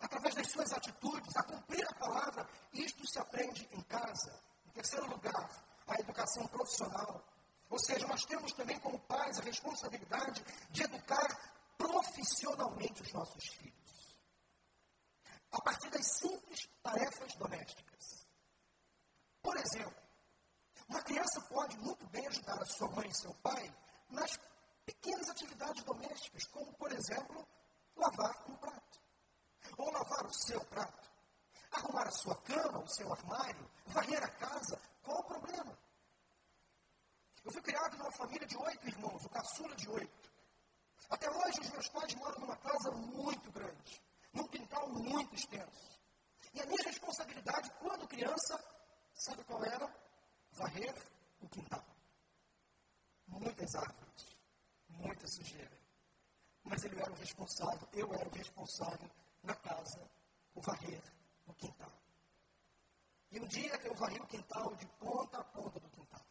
através 0.00 0.34
das 0.34 0.50
suas 0.50 0.72
atitudes, 0.72 1.36
a 1.36 1.42
cumprir 1.42 1.86
a 1.88 1.94
palavra. 1.94 2.48
Isto 2.72 3.06
se 3.06 3.18
aprende 3.18 3.68
em 3.72 3.82
casa. 3.82 4.42
Em 4.66 4.70
terceiro 4.70 5.08
lugar, 5.08 5.48
a 5.86 5.94
educação 6.00 6.46
profissional. 6.48 7.22
Ou 7.68 7.78
seja, 7.78 8.06
nós 8.06 8.24
temos 8.24 8.52
também 8.52 8.78
como 8.80 8.98
pais 9.00 9.38
a 9.38 9.42
responsabilidade 9.42 10.44
de 10.70 10.82
educar 10.82 11.28
profissionalmente 11.76 13.02
os 13.02 13.12
nossos 13.12 13.44
filhos. 13.54 14.16
A 15.52 15.60
partir 15.62 15.90
das 15.90 16.06
simples 16.18 16.68
tarefas 16.82 17.34
domésticas. 17.34 18.26
Por 19.42 19.56
exemplo, 19.56 20.00
uma 20.88 21.02
criança 21.02 21.40
pode 21.42 21.78
muito 21.78 22.06
bem 22.08 22.26
ajudar 22.26 22.60
a 22.60 22.66
sua 22.66 22.88
mãe 22.90 23.08
e 23.08 23.14
seu 23.14 23.32
pai 23.34 23.72
nas 24.10 24.38
pequenas 24.84 25.28
atividades 25.30 25.82
domésticas, 25.84 26.44
como, 26.46 26.72
por 26.74 26.92
exemplo, 26.92 27.46
lavar 27.96 28.44
um 28.48 28.56
prato, 28.56 28.99
seu 30.50 30.64
prato, 30.64 31.08
arrumar 31.70 32.08
a 32.08 32.10
sua 32.10 32.34
cama, 32.42 32.80
o 32.80 32.88
seu 32.88 33.12
armário, 33.12 33.70
varrer 33.86 34.22
a 34.22 34.28
casa. 34.28 34.80
Qual 35.02 35.18
o 35.18 35.24
problema? 35.24 35.78
Eu 37.44 37.52
fui 37.52 37.62
criado 37.62 37.96
numa 37.96 38.10
família 38.12 38.46
de 38.46 38.56
oito 38.56 38.88
irmãos, 38.88 39.24
o 39.24 39.28
caçula 39.28 39.76
de 39.76 39.88
oito. 39.88 40.30
Até 41.08 41.30
hoje, 41.30 41.60
os 41.60 41.70
meus 41.70 41.88
pais 41.88 42.14
moram 42.16 42.40
numa 42.40 42.56
casa 42.56 42.90
muito 42.90 43.50
grande, 43.52 44.02
num 44.32 44.46
quintal 44.48 44.88
muito 44.88 45.34
extenso. 45.34 46.00
E 46.52 46.60
a 46.60 46.66
minha 46.66 46.84
responsabilidade, 46.84 47.70
quando 47.78 48.08
criança, 48.08 48.58
sabe 49.14 49.44
qual 49.44 49.64
era? 49.64 49.88
varrer 50.52 50.94
o 51.40 51.48
quintal. 51.48 51.84
Muitas 53.28 53.74
árvores, 53.76 54.36
muita 54.88 55.26
sujeira. 55.28 55.78
Mas 56.64 56.84
ele 56.84 57.00
era 57.00 57.10
o 57.10 57.14
responsável, 57.14 57.88
eu 57.92 58.12
era 58.12 58.28
o 58.28 58.32
responsável 58.32 59.08
na 59.42 59.54
casa 59.54 60.10
por 60.52 60.62
varrer 60.62 61.02
o 61.46 61.54
quintal. 61.54 61.92
E 63.30 63.40
um 63.40 63.46
dia 63.46 63.74
eu 63.84 63.94
varri 63.94 64.18
o 64.18 64.26
quintal 64.26 64.74
de 64.74 64.86
ponta 64.98 65.38
a 65.38 65.44
ponta 65.44 65.78
do 65.78 65.88
quintal. 65.90 66.24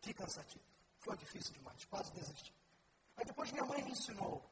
Que 0.00 0.12
cansativo. 0.12 0.64
Foi 1.00 1.16
difícil 1.16 1.54
demais, 1.54 1.84
quase 1.86 2.12
desisti. 2.12 2.54
Aí 3.16 3.24
depois 3.24 3.50
minha 3.52 3.64
mãe 3.64 3.82
me 3.82 3.92
ensinou. 3.92 4.44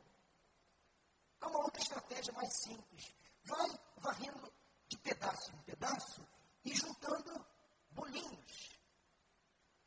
Há 1.41 1.49
uma 1.49 1.59
outra 1.59 1.83
estratégia 1.83 2.33
mais 2.33 2.51
simples. 2.63 3.15
Vai 3.45 3.71
varrendo 3.99 4.53
de 4.89 4.99
pedaço 4.99 5.53
em 5.53 5.63
pedaço 5.63 6.27
e 6.65 6.75
juntando 6.75 7.47
bolinhos, 7.91 8.81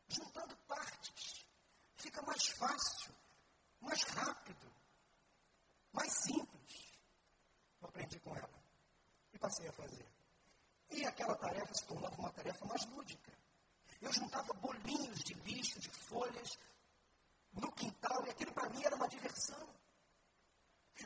juntando 0.08 0.56
partes. 0.68 1.48
Fica 1.96 2.22
mais 2.22 2.48
fácil, 2.50 3.16
mais 3.80 4.04
rápido, 4.04 4.72
mais 5.92 6.14
simples. 6.22 7.00
Eu 7.82 7.88
aprendi 7.88 8.20
com 8.20 8.36
ela 8.36 8.57
e 9.38 9.40
passei 9.40 9.68
a 9.68 9.72
fazer. 9.72 10.06
E 10.90 11.06
aquela 11.06 11.36
tarefa 11.36 11.74
se 11.74 11.86
tornava 11.86 12.16
uma 12.18 12.32
tarefa 12.32 12.66
mais 12.66 12.84
lúdica. 12.86 13.32
Eu 14.02 14.12
juntava 14.12 14.54
bolinhos 14.54 15.20
de 15.20 15.34
lixo, 15.36 15.80
de 15.80 15.90
folhas, 15.90 16.58
no 17.54 17.72
quintal, 17.72 18.26
e 18.26 18.30
aquilo 18.32 18.52
para 18.54 18.70
mim 18.70 18.84
era 18.84 18.96
uma 18.96 19.08
diversão. 19.08 19.68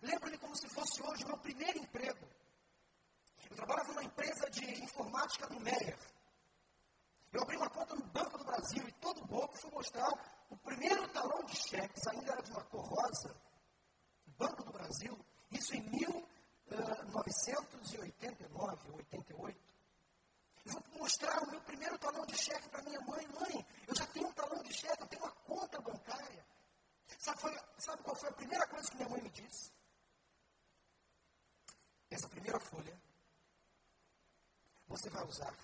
Lembro-me 0.01 0.37
como 0.37 0.55
se 0.55 0.67
fosse 0.69 1.03
hoje 1.03 1.23
o 1.25 1.27
meu 1.27 1.37
primeiro 1.37 1.77
emprego. 1.77 2.25
Eu 3.49 3.55
trabalhava 3.55 3.89
numa 3.89 4.03
empresa 4.03 4.49
de 4.49 4.83
informática 4.83 5.47
no 5.49 5.59
Meyer. 5.59 5.99
Eu 7.33 7.41
abri 7.41 7.57
uma 7.57 7.69
conta 7.69 7.95
no 7.95 8.05
Banco 8.07 8.37
do 8.37 8.45
Brasil 8.45 8.87
e 8.87 8.91
todo 8.93 9.25
bobo 9.25 9.53
fui 9.57 9.71
mostrar 9.71 10.09
o 10.49 10.57
primeiro 10.57 11.07
talão 11.09 11.43
de 11.45 11.55
cheques, 11.55 12.07
ainda 12.07 12.31
era 12.31 12.41
de 12.41 12.51
uma 12.51 12.63
cor 12.65 12.85
rosa, 12.85 13.35
Banco 14.37 14.63
do 14.63 14.71
Brasil, 14.71 15.17
isso 15.51 15.75
em 15.75 15.81
1989, 16.71 18.91
88. 18.91 19.59
Eu 20.65 20.73
vou 20.73 20.83
mostrar 20.99 21.41
o 21.43 21.49
meu 21.49 21.61
primeiro 21.61 21.97
talão 21.97 22.25
de 22.25 22.37
cheque 22.37 22.69
para 22.69 22.83
minha 22.83 22.99
mãe. 23.01 23.27
Mãe, 23.27 23.65
eu 23.87 23.95
já 23.95 24.05
tenho 24.07 24.27
um 24.27 24.33
talão 24.33 24.61
de 24.63 24.73
cheque, 24.73 25.01
eu 25.01 25.07
tenho 25.07 25.23
uma 25.23 25.31
conta 25.31 25.81
bancária. 25.81 26.45
Sabe, 27.19 27.41
foi, 27.41 27.59
sabe 27.77 28.03
qual 28.03 28.15
foi 28.15 28.29
a 28.29 28.33
primeira 28.33 28.65
coisa 28.67 28.89
que 28.89 28.95
minha 28.95 29.09
mãe 29.09 29.21
me 29.21 29.29
disse? 29.29 29.71
Essa 32.09 32.29
primeira 32.29 32.59
folha 32.59 32.99
você 34.87 35.09
vai 35.09 35.25
usar 35.25 35.55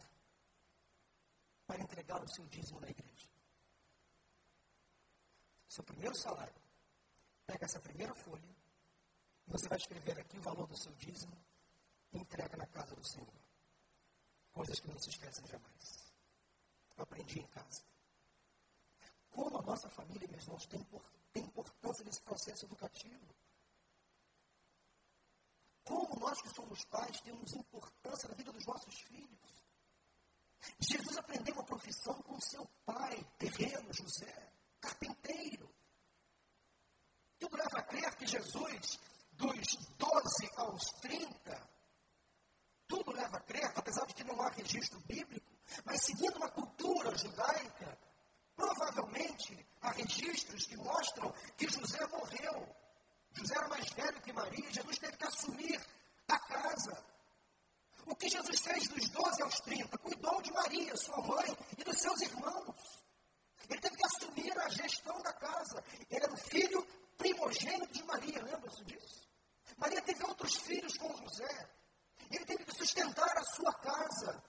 para 1.66 1.82
entregar 1.82 2.24
o 2.24 2.30
seu 2.30 2.46
dízimo 2.48 2.80
na 2.80 2.90
igreja. 2.90 3.28
Seu 5.68 5.84
primeiro 5.84 6.16
salário. 6.16 6.56
Pega 7.46 7.66
essa 7.66 7.80
primeira 7.80 8.16
folha 8.16 8.57
você 9.48 9.68
vai 9.68 9.78
escrever 9.78 10.20
aqui 10.20 10.38
o 10.38 10.42
valor 10.42 10.68
do 10.68 10.78
seu 10.78 10.94
dízimo 10.96 11.36
e 12.12 12.20
entrega 12.20 12.58
na 12.58 12.68
casa 12.68 12.96
do 12.96 13.08
Senhor. 13.08 13.34
Coisas 14.52 14.80
que 14.80 14.88
não 14.88 15.00
se 15.00 15.10
esquecem 15.10 15.48
jamais. 15.48 16.14
Eu 16.98 17.04
aprendi 17.04 17.40
em 17.40 17.48
casa. 17.48 17.84
Como 19.30 19.58
a 19.58 19.62
nossa 19.62 19.90
família, 19.90 20.28
meus 20.28 20.44
irmãos, 20.44 20.66
tem, 20.66 20.86
tem 21.32 21.44
importância 21.44 22.04
nesse 22.04 22.22
processo 22.22 22.66
educativo. 22.66 23.36
Como 25.84 26.20
nós 26.20 26.42
que 26.42 26.50
somos 26.50 26.84
pais 26.86 27.22
temos 27.22 27.54
importância 27.54 28.28
na 28.28 28.36
vida 28.36 28.52
dos 28.52 28.66
nossos 28.66 29.00
filhos. 29.02 29.64
Jesus 30.80 31.18
aprendeu 31.18 31.54
uma 31.54 31.64
profissão 31.64 32.22
com 32.24 32.40
seu 32.42 32.66
pai, 32.86 33.24
terreno, 33.38 33.94
José, 33.94 34.52
carpinteiro. 34.82 35.74
Tudo 37.40 37.56
leva 37.56 37.78
a 37.80 37.84
crer 37.84 38.16
que 38.16 38.26
Jesus, 38.26 39.00
dos 39.38 39.76
12 39.98 40.50
aos 40.56 40.84
30, 41.02 41.70
tudo 42.88 43.12
leva 43.12 43.38
a 43.38 43.42
crer, 43.42 43.72
apesar 43.76 44.06
de 44.06 44.14
que 44.14 44.24
não 44.24 44.42
há 44.42 44.50
registro 44.50 45.00
bíblico, 45.02 45.46
mas 45.86 46.02
seguindo 46.02 46.38
uma 46.38 46.50
cultura 46.50 47.16
judaica, 47.18 47.98
provavelmente 48.56 49.66
há 49.82 49.92
registros 49.92 50.66
que 50.66 50.78
mostram 50.78 51.32
que 51.58 51.70
José 51.70 52.06
morreu. 52.08 52.76
José 53.34 53.56
era 53.56 53.68
mais 53.68 53.90
velho 53.92 54.22
que 54.22 54.34
Maria, 54.34 54.72
Jesus 54.72 54.98
teve 54.98 55.18
que 55.18 55.26
assumir 55.26 55.80
a 56.28 56.40
casa. 56.40 57.06
O 58.06 58.16
que 58.16 58.30
Jesus 58.30 58.60
fez 58.62 58.88
dos 58.88 59.10
12 59.10 59.42
aos 59.44 59.60
30? 59.60 59.98
Cuidou 59.98 60.42
de 60.42 60.52
Maria, 60.54 60.96
sua 60.96 61.22
mãe, 61.22 61.58
e 61.78 61.84
dos 61.84 62.00
seus 62.00 62.22
irmãos. 62.22 63.04
Ele 63.70 63.82
teve 63.82 63.98
que 63.98 64.06
assumir 64.06 64.58
a 64.60 64.70
gestão 64.70 65.22
da 65.22 65.34
casa. 65.34 65.84
Ele 66.10 66.24
era 66.24 66.34
o 66.34 66.38
filho 66.38 66.88
primogênito 67.18 67.94
de 67.94 68.04
Maria, 68.04 68.42
lembra-se 68.44 68.84
disso? 68.86 69.27
Maria 69.78 70.02
teve 70.02 70.24
outros 70.24 70.56
filhos 70.58 70.98
com 70.98 71.16
José. 71.16 71.70
Ele 72.32 72.46
teve 72.46 72.66
que 72.66 72.76
sustentar 72.76 73.38
a 73.38 73.44
sua 73.44 73.74
casa 73.76 74.44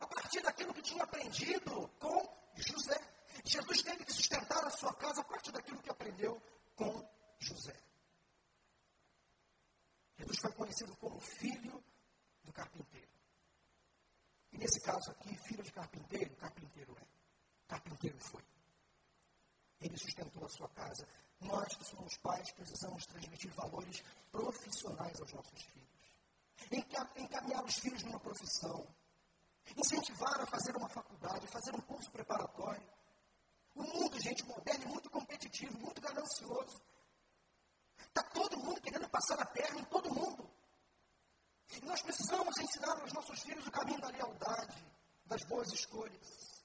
a 0.00 0.06
partir 0.06 0.40
daquilo 0.42 0.74
que 0.74 0.82
tinha 0.82 1.04
aprendido 1.04 1.88
com 2.00 2.52
José. 2.56 2.98
Jesus 3.44 3.82
teve 3.82 4.04
que 4.04 4.12
sustentar 4.12 4.64
a 4.64 4.70
sua 4.70 4.92
casa 4.94 5.20
a 5.20 5.24
partir 5.24 5.52
daquilo 5.52 5.80
que 5.80 5.90
aprendeu 5.90 6.40
com 6.74 7.08
José. 7.38 7.76
Jesus 10.16 10.38
foi 10.40 10.52
conhecido 10.52 10.96
como 10.96 11.20
filho 11.20 11.82
do 12.42 12.52
carpinteiro. 12.52 13.08
E 14.52 14.58
nesse 14.58 14.80
caso 14.80 15.10
aqui, 15.12 15.36
filho 15.36 15.62
de 15.62 15.70
carpinteiro, 15.72 16.34
carpinteiro 16.36 16.96
é. 16.98 17.06
Carpinteiro 17.68 18.18
foi. 18.18 18.42
Ele 19.80 19.96
sustentou 19.96 20.44
a 20.44 20.48
sua 20.48 20.68
casa. 20.70 21.06
Nós 21.40 21.74
que 21.76 21.84
somos 21.84 22.16
pais 22.18 22.50
precisamos 22.52 23.06
transmitir 23.06 23.52
valores 23.54 24.02
profissionais 24.30 25.20
aos 25.20 25.32
nossos 25.32 25.62
filhos. 25.62 25.88
encaminhar 27.16 27.64
os 27.64 27.74
filhos 27.78 28.02
numa 28.02 28.18
profissão, 28.18 28.86
incentivar 29.76 30.40
a 30.40 30.46
fazer 30.46 30.76
uma 30.76 30.88
faculdade, 30.88 31.46
fazer 31.46 31.74
um 31.74 31.80
curso 31.80 32.10
preparatório. 32.10 32.82
O 33.74 33.82
mundo, 33.82 34.20
gente, 34.20 34.44
moderno 34.44 34.84
é 34.84 34.88
muito 34.88 35.08
competitivo, 35.10 35.78
muito 35.78 36.00
ganancioso. 36.00 36.82
Está 37.98 38.22
todo 38.24 38.58
mundo 38.58 38.80
querendo 38.80 39.08
passar 39.08 39.40
a 39.40 39.46
perna 39.46 39.80
em 39.80 39.84
todo 39.84 40.12
mundo. 40.12 40.50
E 41.76 41.80
nós 41.84 42.02
precisamos 42.02 42.58
ensinar 42.58 42.98
aos 42.98 43.12
nossos 43.12 43.40
filhos 43.42 43.66
o 43.66 43.70
caminho 43.70 44.00
da 44.00 44.08
lealdade, 44.08 44.84
das 45.26 45.44
boas 45.44 45.70
escolhas. 45.72 46.64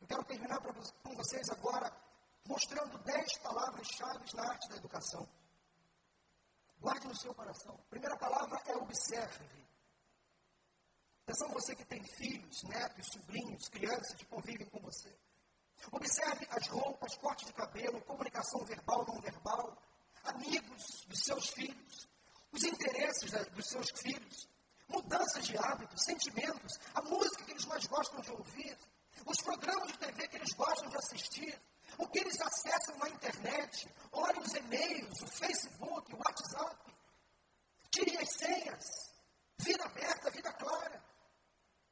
Eu 0.00 0.06
quero 0.08 0.24
terminar 0.24 0.58
com 0.60 1.14
vocês 1.14 1.48
agora 1.50 1.92
mostrando 2.46 2.98
dez 2.98 3.38
palavras-chave 3.38 4.34
na 4.34 4.50
arte 4.50 4.68
da 4.68 4.76
educação. 4.76 5.28
Guarde 6.80 7.06
no 7.06 7.16
seu 7.16 7.32
coração. 7.34 7.74
A 7.74 7.90
primeira 7.90 8.16
palavra 8.16 8.60
é 8.66 8.76
observe. 8.76 9.62
Atenção 11.24 11.48
você 11.50 11.74
que 11.76 11.84
tem 11.84 12.02
filhos, 12.02 12.62
netos, 12.64 13.06
sobrinhos, 13.06 13.68
crianças 13.68 14.14
que 14.16 14.26
convivem 14.26 14.66
com 14.68 14.80
você. 14.80 15.16
Observe 15.92 16.46
as 16.50 16.66
roupas, 16.68 17.14
corte 17.16 17.46
de 17.46 17.52
cabelo, 17.52 18.00
comunicação 18.02 18.64
verbal, 18.64 19.04
não 19.06 19.20
verbal, 19.20 19.76
amigos 20.24 21.04
dos 21.06 21.20
seus 21.20 21.48
filhos, 21.50 22.08
os 22.52 22.62
interesses 22.64 23.30
dos 23.50 23.66
seus 23.66 23.90
filhos, 23.90 24.48
mudanças 24.88 25.46
de 25.46 25.56
hábitos, 25.56 26.04
sentimentos, 26.04 26.78
a 26.94 27.02
música 27.02 27.44
que 27.44 27.52
eles 27.52 27.64
mais 27.66 27.86
gostam 27.86 28.20
de 28.20 28.30
ouvir, 28.30 28.78
os 29.26 29.40
programas 29.42 29.88
de 29.88 29.98
TV 29.98 30.28
que 30.28 30.36
eles 30.36 30.52
gostam 30.52 30.88
de 30.88 30.96
assistir, 30.96 31.60
o 31.98 32.06
que 32.08 32.18
eles 32.18 32.40
acessam 32.40 32.96
na 32.98 33.08
internet, 33.08 33.88
olhem 34.12 34.40
os 34.40 34.54
e-mails, 34.54 35.22
o 35.22 35.26
Facebook, 35.26 36.14
o 36.14 36.18
WhatsApp, 36.18 36.94
tirem 37.90 38.16
as 38.18 38.28
senhas, 38.30 38.84
vida 39.58 39.84
aberta, 39.84 40.30
vida 40.30 40.52
clara. 40.54 41.02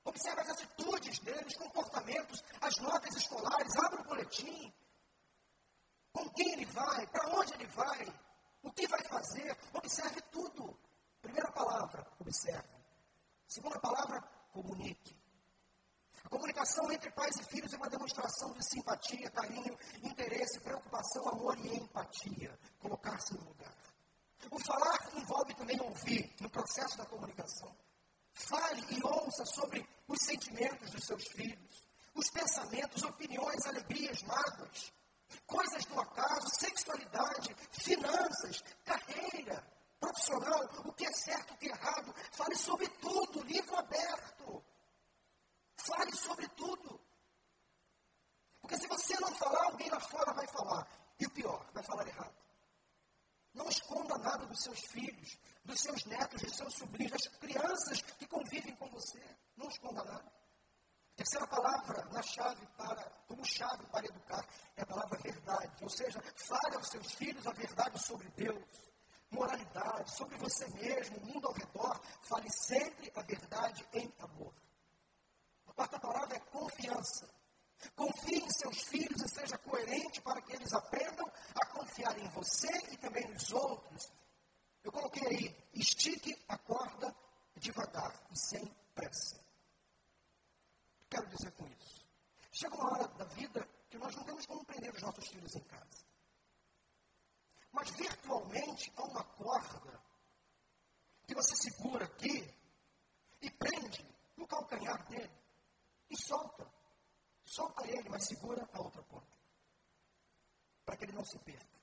Observe 0.04 0.40
as 0.40 0.50
atitudes 0.50 1.18
deles, 1.20 1.56
comportamentos, 1.56 2.42
as 2.60 2.76
notas 2.78 3.14
escolares, 3.16 3.76
abra 3.76 4.00
o 4.00 4.04
boletim. 4.04 4.72
Com 6.12 6.28
quem 6.30 6.52
ele 6.54 6.66
vai, 6.66 7.06
para 7.08 7.28
onde 7.28 7.54
ele 7.54 7.66
vai, 7.66 8.06
o 8.62 8.72
que 8.72 8.86
vai 8.88 9.02
fazer, 9.04 9.56
observe 9.74 10.20
tudo. 10.32 10.76
Primeira 11.20 11.52
palavra, 11.52 12.06
observe. 12.18 12.68
Segunda 13.46 13.78
palavra, 13.78 14.20
comunique. 14.52 15.19
Comunicação 16.30 16.92
entre 16.92 17.10
pais 17.10 17.34
e 17.40 17.44
filhos 17.44 17.72
é 17.72 17.76
uma 17.76 17.90
demonstração 17.90 18.52
de 18.52 18.64
simpatia, 18.64 19.28
carinho, 19.30 19.76
interesse, 20.00 20.60
preocupação, 20.60 21.28
amor 21.28 21.58
e 21.58 21.76
empatia. 21.76 22.56
Colocar-se 22.78 23.34
no 23.34 23.48
lugar. 23.48 23.76
O 24.48 24.58
falar 24.60 25.10
envolve 25.16 25.52
também 25.54 25.80
ouvir 25.80 26.32
no 26.40 26.48
processo 26.48 26.96
da 26.96 27.04
comunicação. 27.06 27.74
Fale 28.32 28.80
e 28.90 29.04
ouça 29.04 29.44
sobre 29.44 29.84
os 30.06 30.18
sentimentos 30.24 30.90
dos 30.92 31.04
seus 31.04 31.26
filhos, 31.32 31.84
os 32.14 32.30
pensamentos, 32.30 33.02
opiniões, 33.02 33.66
alegrias, 33.66 34.22
mágoas, 34.22 34.92
coisas 35.46 35.84
do 35.84 36.00
acaso, 36.00 36.48
sexualidade, 36.60 37.56
finanças, 37.72 38.62
carreira, 38.84 39.66
profissional, 39.98 40.70
o 40.84 40.92
que 40.92 41.06
é 41.06 41.12
certo, 41.12 41.54
o 41.54 41.56
que 41.56 41.68
é 41.68 41.72
errado. 41.72 42.14
Fale 42.30 42.56
sobre 42.56 42.88
tudo, 42.88 43.42
livro 43.42 43.76
aberto. 43.76 44.62
Fale 45.86 46.14
sobre 46.14 46.48
tudo. 46.48 47.00
Porque 48.60 48.76
se 48.76 48.86
você 48.86 49.18
não 49.20 49.34
falar, 49.34 49.64
alguém 49.64 49.88
lá 49.88 50.00
fora 50.00 50.32
vai 50.34 50.46
falar. 50.48 50.86
E 51.18 51.26
o 51.26 51.30
pior, 51.30 51.66
vai 51.72 51.82
falar 51.82 52.06
errado. 52.06 52.34
Não 53.52 53.68
esconda 53.68 54.16
nada 54.18 54.46
dos 54.46 54.62
seus 54.62 54.80
filhos, 54.86 55.38
dos 55.64 55.80
seus 55.80 56.04
netos, 56.04 56.40
dos 56.40 56.56
seus 56.56 56.74
sobrinhos, 56.74 57.12
das 57.12 57.26
crianças 57.38 58.00
que 58.02 58.26
convivem 58.26 58.76
com 58.76 58.88
você. 58.90 59.20
Não 59.56 59.68
esconda 59.68 60.04
nada. 60.04 60.32
Terceira 61.16 61.46
palavra 61.46 62.04
na 62.12 62.22
chave 62.22 62.66
para, 62.76 63.02
como 63.26 63.44
chave 63.44 63.84
para 63.88 64.06
educar, 64.06 64.46
é 64.76 64.82
a 64.82 64.86
palavra 64.86 65.18
verdade. 65.18 65.82
Ou 65.82 65.90
seja, 65.90 66.22
fale 66.36 66.76
aos 66.76 66.88
seus 66.88 67.12
filhos 67.12 67.46
a 67.46 67.52
verdade 67.52 67.98
sobre 67.98 68.28
Deus, 68.30 68.64
moralidade, 69.30 70.16
sobre 70.16 70.36
você 70.38 70.66
mesmo, 70.68 71.18
o 71.18 71.26
mundo 71.26 71.46
ao 71.46 71.52
redor. 71.52 72.00
Fale 72.22 72.48
sempre 72.66 73.12
a 73.16 73.22
verdade 73.22 73.86
em 73.92 74.10
amor. 74.20 74.54
Quarta 75.80 75.98
palavra 75.98 76.36
é 76.36 76.40
confiança. 76.40 77.26
Confie 77.96 78.36
em 78.36 78.50
seus 78.50 78.82
filhos 78.82 79.22
e 79.22 79.28
seja 79.30 79.56
coerente 79.56 80.20
para 80.20 80.42
que 80.42 80.52
eles 80.52 80.74
aprendam 80.74 81.26
a 81.54 81.66
confiar 81.68 82.18
em 82.18 82.28
você 82.28 82.68
e 82.92 82.98
também 82.98 83.26
nos 83.28 83.50
outros. 83.50 84.12
Eu 84.84 84.92
coloquei 84.92 85.26
aí, 85.26 85.56
estique 85.72 86.36
a 86.48 86.58
corda 86.58 87.16
devagar 87.56 88.12
e 88.30 88.38
sem 88.38 88.62
pressa. 88.94 89.42
Quero 91.08 91.26
dizer 91.28 91.50
com 91.52 91.66
isso. 91.68 92.06
Chega 92.52 92.74
uma 92.74 92.92
hora 92.92 93.08
da 93.16 93.24
vida 93.24 93.66
que 93.88 93.96
nós 93.96 94.14
não 94.14 94.24
temos 94.24 94.44
como 94.44 94.62
prender 94.66 94.94
os 94.94 95.00
nossos 95.00 95.26
filhos 95.28 95.54
em 95.54 95.64
casa. 95.64 96.04
Mas 97.72 97.88
virtualmente 97.92 98.92
há 98.98 99.02
uma 99.02 99.24
corda 99.24 99.98
que 101.26 101.34
você 101.34 101.56
segura 101.56 102.04
aqui 102.04 102.54
e 103.40 103.50
prende 103.52 104.06
no 104.36 104.46
calcanhar 104.46 105.08
dele 105.08 105.39
e 106.10 106.16
solta. 106.16 106.68
Solta 107.44 107.86
ele, 107.86 108.08
mas 108.08 108.26
segura 108.26 108.68
a 108.72 108.80
outra 108.80 109.02
ponta. 109.04 109.38
Para 110.84 110.96
que 110.96 111.04
ele 111.04 111.12
não 111.12 111.24
se 111.24 111.38
perca. 111.38 111.80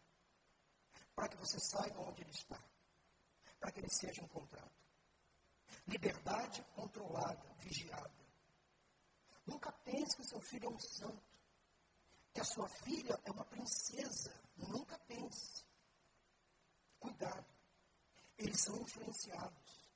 Para 1.15 1.29
que 1.29 1.37
você 1.37 1.59
saiba 1.59 2.01
onde 2.01 2.21
ele 2.21 2.31
está. 2.31 2.61
Para 3.59 3.71
que 3.71 3.79
ele 3.79 3.89
seja 3.89 4.21
encontrado. 4.21 4.71
Liberdade 5.87 6.63
controlada, 6.75 7.53
vigiada. 7.59 8.11
Nunca 9.45 9.71
pense 9.71 10.15
que 10.17 10.21
o 10.21 10.27
seu 10.27 10.41
filho 10.41 10.65
é 10.65 10.69
um 10.69 10.79
santo. 10.79 11.23
Que 12.33 12.41
a 12.41 12.43
sua 12.43 12.67
filha 12.67 13.19
é 13.23 13.31
uma 13.31 13.45
princesa. 13.45 14.33
Nunca 14.57 14.99
pense. 14.99 15.65
Cuidado. 16.99 17.45
Eles 18.37 18.61
são 18.61 18.77
influenciados. 18.77 19.86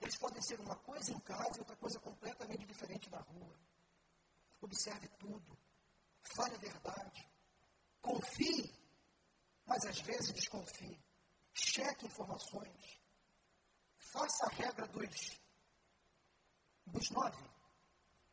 Eles 0.00 0.16
podem 0.16 0.40
ser 0.42 0.58
uma 0.60 0.76
coisa 0.76 1.12
em 1.12 1.20
casa 1.20 1.56
e 1.56 1.60
outra 1.60 1.76
coisa 1.76 2.00
completamente 2.00 2.64
diferente 2.64 3.10
na 3.10 3.18
rua. 3.18 3.58
Observe 4.60 5.08
tudo. 5.18 5.58
Fale 6.22 6.54
a 6.54 6.58
verdade. 6.58 7.28
Confie, 8.00 8.72
mas 9.66 9.84
às 9.84 10.00
vezes 10.00 10.32
desconfie. 10.32 10.98
Cheque 11.52 12.06
informações. 12.06 13.00
Faça 13.98 14.46
a 14.46 14.54
regra 14.54 14.86
dos, 14.88 15.40
dos 16.86 17.10
nove. 17.10 17.50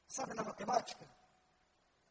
Sabe 0.07 0.33
na 0.33 0.43
matemática? 0.43 1.07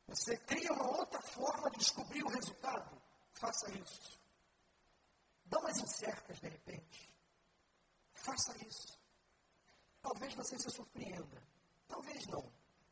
Você 0.07 0.37
cria 0.39 0.73
uma 0.73 0.99
outra 0.99 1.21
forma 1.21 1.71
de 1.71 1.79
descobrir 1.79 2.23
o 2.23 2.29
resultado. 2.29 3.03
Faça 3.33 3.71
isso. 3.73 4.21
Dá 5.45 5.59
umas 5.59 5.79
incertas 5.79 6.39
de 6.41 6.49
repente. 6.49 7.11
Faça 8.13 8.57
isso. 8.67 8.96
Talvez 10.07 10.35
você 10.35 10.57
se 10.57 10.71
surpreenda. 10.71 11.43
Talvez 11.89 12.25
não. 12.29 12.49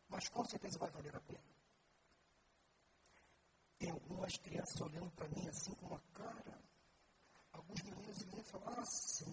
Mas 0.09 0.29
com 0.31 0.45
certeza 0.47 0.81
vai 0.81 0.91
valer 0.91 1.15
a 1.15 1.21
pena. 1.21 1.45
Tem 3.79 3.91
algumas 3.93 4.37
crianças 4.39 4.81
olhando 4.81 5.13
para 5.13 5.29
mim 5.29 5.49
assim 5.49 5.73
com 5.75 5.87
uma 5.87 6.01
cara. 6.13 6.61
Alguns 7.53 7.83
meninos 7.85 8.21
e 8.21 8.27
meninas 8.27 8.51
falam, 8.51 8.69
ah, 8.69 8.85
sim, 8.85 9.33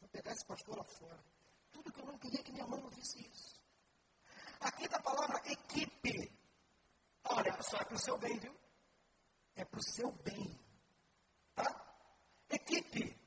vou 0.00 0.08
pegar 0.10 0.32
esse 0.32 0.44
pastor 0.44 0.76
lá 0.76 0.84
fora. 0.84 1.24
Tudo 1.72 1.90
que 1.90 2.00
eu 2.02 2.04
não 2.04 2.18
queria 2.18 2.42
que 2.42 2.52
minha 2.52 2.66
mãe 2.66 2.82
ouvisse 2.82 3.26
isso. 3.26 3.58
Aqui 4.60 4.86
da 4.86 5.00
palavra 5.00 5.40
equipe. 5.50 6.30
Olha, 7.24 7.62
só 7.62 7.78
é 7.78 7.84
para 7.84 7.96
o 7.96 7.98
seu 7.98 8.18
bem, 8.18 8.38
viu? 8.38 8.54
É 9.56 9.64
para 9.64 9.80
o 9.80 9.82
seu 9.82 10.12
bem. 10.12 10.60
Tá? 11.54 11.96
Equipe. 12.50 13.18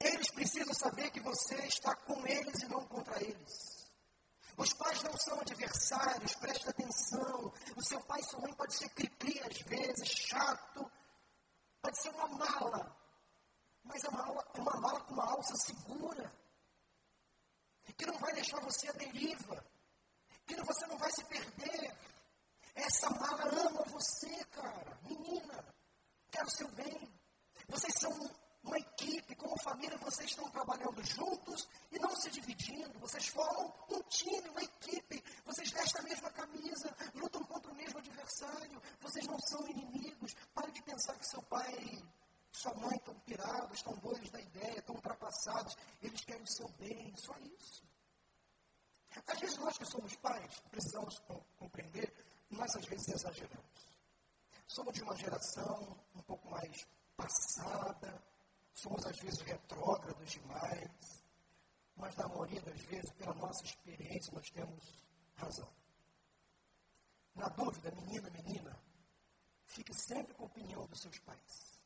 Eles 0.00 0.30
precisam 0.50 0.74
saber 0.74 1.10
que 1.10 1.20
você 1.20 1.54
está 1.66 1.94
com 1.94 2.26
eles 2.26 2.62
e 2.62 2.68
não 2.68 2.84
contra 2.86 3.22
eles. 3.22 3.88
Os 4.56 4.72
pais 4.74 5.02
não 5.04 5.16
são 5.16 5.40
adversários, 5.40 6.34
preste 6.34 6.68
atenção. 6.68 7.52
O 7.76 7.84
seu 7.84 8.00
pai 8.02 8.20
e 8.20 8.24
sua 8.24 8.40
mãe 8.40 8.52
pode 8.54 8.76
ser 8.76 8.88
cri-cri 8.90 9.40
às 9.40 9.58
vezes, 9.60 10.08
chato, 10.08 10.90
pode 11.80 12.02
ser 12.02 12.10
uma 12.10 12.26
mala. 12.28 12.96
Mas 13.84 14.02
é 14.02 14.08
uma, 14.08 14.44
é 14.54 14.60
uma 14.60 14.80
mala 14.80 15.00
com 15.02 15.14
uma 15.14 15.30
alça 15.30 15.54
segura, 15.56 16.32
que 17.96 18.06
não 18.06 18.18
vai 18.18 18.32
deixar 18.34 18.60
você 18.60 18.88
à 18.88 18.92
deriva 18.92 19.64
que 20.46 20.56
você 20.64 20.86
não 20.86 20.98
vai 20.98 21.10
se 21.12 21.24
perder. 21.26 21.96
Essa 22.74 23.08
mala 23.10 23.44
ama 23.44 23.84
você, 23.84 24.44
cara. 24.46 24.98
Menina, 25.02 25.64
quero 26.28 26.46
o 26.46 26.50
seu 26.50 26.68
bem. 26.72 27.08
Vocês 27.68 27.94
são 27.98 28.10
uma 28.62 28.78
equipe, 28.78 29.34
como 29.36 29.58
família, 29.62 29.96
vocês 29.98 30.30
estão 30.30 30.48
trabalhando 30.50 31.02
juntos 31.04 31.68
e 31.90 31.98
não 31.98 32.14
se 32.16 32.30
dividindo. 32.30 32.98
Vocês 32.98 33.26
formam 33.28 33.72
um 33.90 34.02
time, 34.02 34.48
uma 34.50 34.62
equipe. 34.62 35.22
Vocês 35.44 35.70
vestem 35.70 36.00
a 36.02 36.04
mesma 36.04 36.30
camisa, 36.30 36.96
lutam 37.14 37.42
contra 37.44 37.72
o 37.72 37.74
mesmo 37.74 37.98
adversário. 37.98 38.82
Vocês 39.00 39.26
não 39.26 39.38
são 39.40 39.66
inimigos. 39.68 40.34
Pare 40.54 40.70
de 40.72 40.82
pensar 40.82 41.16
que 41.16 41.26
seu 41.26 41.42
pai 41.42 42.02
sua 42.52 42.74
mãe 42.74 42.96
estão 42.96 43.14
pirados, 43.20 43.78
estão 43.78 43.94
doidos 43.98 44.30
da 44.30 44.40
ideia, 44.40 44.78
estão 44.78 44.94
ultrapassados. 44.94 45.76
Eles 46.02 46.20
querem 46.24 46.42
o 46.42 46.52
seu 46.52 46.68
bem, 46.72 47.14
só 47.16 47.34
isso. 47.38 47.82
Às 49.26 49.40
vezes 49.40 49.56
nós 49.56 49.78
que 49.78 49.86
somos 49.86 50.14
pais 50.16 50.60
precisamos 50.70 51.18
compreender, 51.58 52.12
nós 52.50 52.74
às 52.76 52.84
vezes 52.84 53.08
exageramos. 53.08 53.88
Somos 54.66 54.92
de 54.94 55.02
uma 55.02 55.16
geração 55.16 55.98
um 56.14 56.22
pouco 56.22 56.48
mais 56.50 56.86
passada, 57.16 58.22
somos 58.80 59.04
às 59.06 59.18
vezes 59.18 59.40
retrógrados 59.40 60.30
demais, 60.30 61.22
mas 61.96 62.16
na 62.16 62.28
maioria 62.28 62.60
das 62.62 62.80
vezes, 62.82 63.10
pela 63.12 63.34
nossa 63.34 63.64
experiência, 63.64 64.32
nós 64.32 64.48
temos 64.50 65.04
razão. 65.36 65.70
Na 67.34 67.48
dúvida, 67.48 67.90
menina, 67.92 68.30
menina, 68.30 68.78
fique 69.66 69.94
sempre 69.94 70.34
com 70.34 70.44
a 70.44 70.46
opinião 70.46 70.86
dos 70.86 71.00
seus 71.00 71.18
pais. 71.20 71.80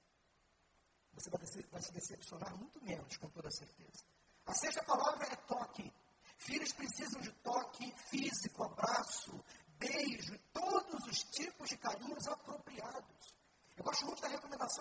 Você 1.15 1.31
vai, 1.31 1.83
se 1.83 1.93
decepcionar 1.93 2.57
muito 2.57 2.83
menos, 2.83 3.17
com 3.17 3.29
toda 3.29 3.51
certeza. 3.51 4.05
A 4.47 4.55
sexta 4.55 4.83
palavra 4.85 5.27
é 5.27 5.37
toque. 5.37 5.93
Filhos 6.39 6.73
precisam 6.73 7.21
de 7.21 7.33
toque 7.35 7.93
físico, 8.09 8.65
abraço, 8.65 9.33
beijo, 9.79 10.37
todos 10.53 11.07
os 11.07 11.19
tipos 11.31 11.69
de 11.69 11.77
carinhos 11.79 12.27
apropriados. 12.27 13.35
Eu 13.77 13.85
gosto 13.85 14.07
muito 14.07 14.23
da 14.23 14.29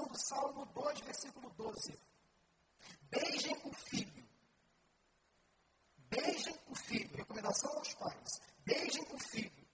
do 0.01 0.19
Salmo 0.19 0.65
2, 0.65 0.99
versículo 1.01 1.49
12. 1.51 1.99
Beijem 3.09 3.55
o 3.63 3.73
filho. 3.73 4.27
Beijem 6.09 6.57
o 6.67 6.75
filho. 6.75 7.15
Recomendação 7.15 7.71
aos 7.77 7.93
pais. 7.93 8.41
Beijem 8.65 9.05
o 9.11 9.19
filho. 9.19 9.67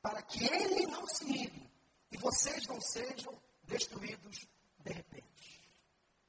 Para 0.00 0.22
que 0.22 0.42
ele 0.44 0.86
não 0.86 1.06
se 1.06 1.24
ire 1.30 1.70
e 2.10 2.16
vocês 2.16 2.66
não 2.66 2.80
sejam 2.80 3.38
destruídos 3.64 4.48
de 4.78 4.92
repente. 4.92 5.62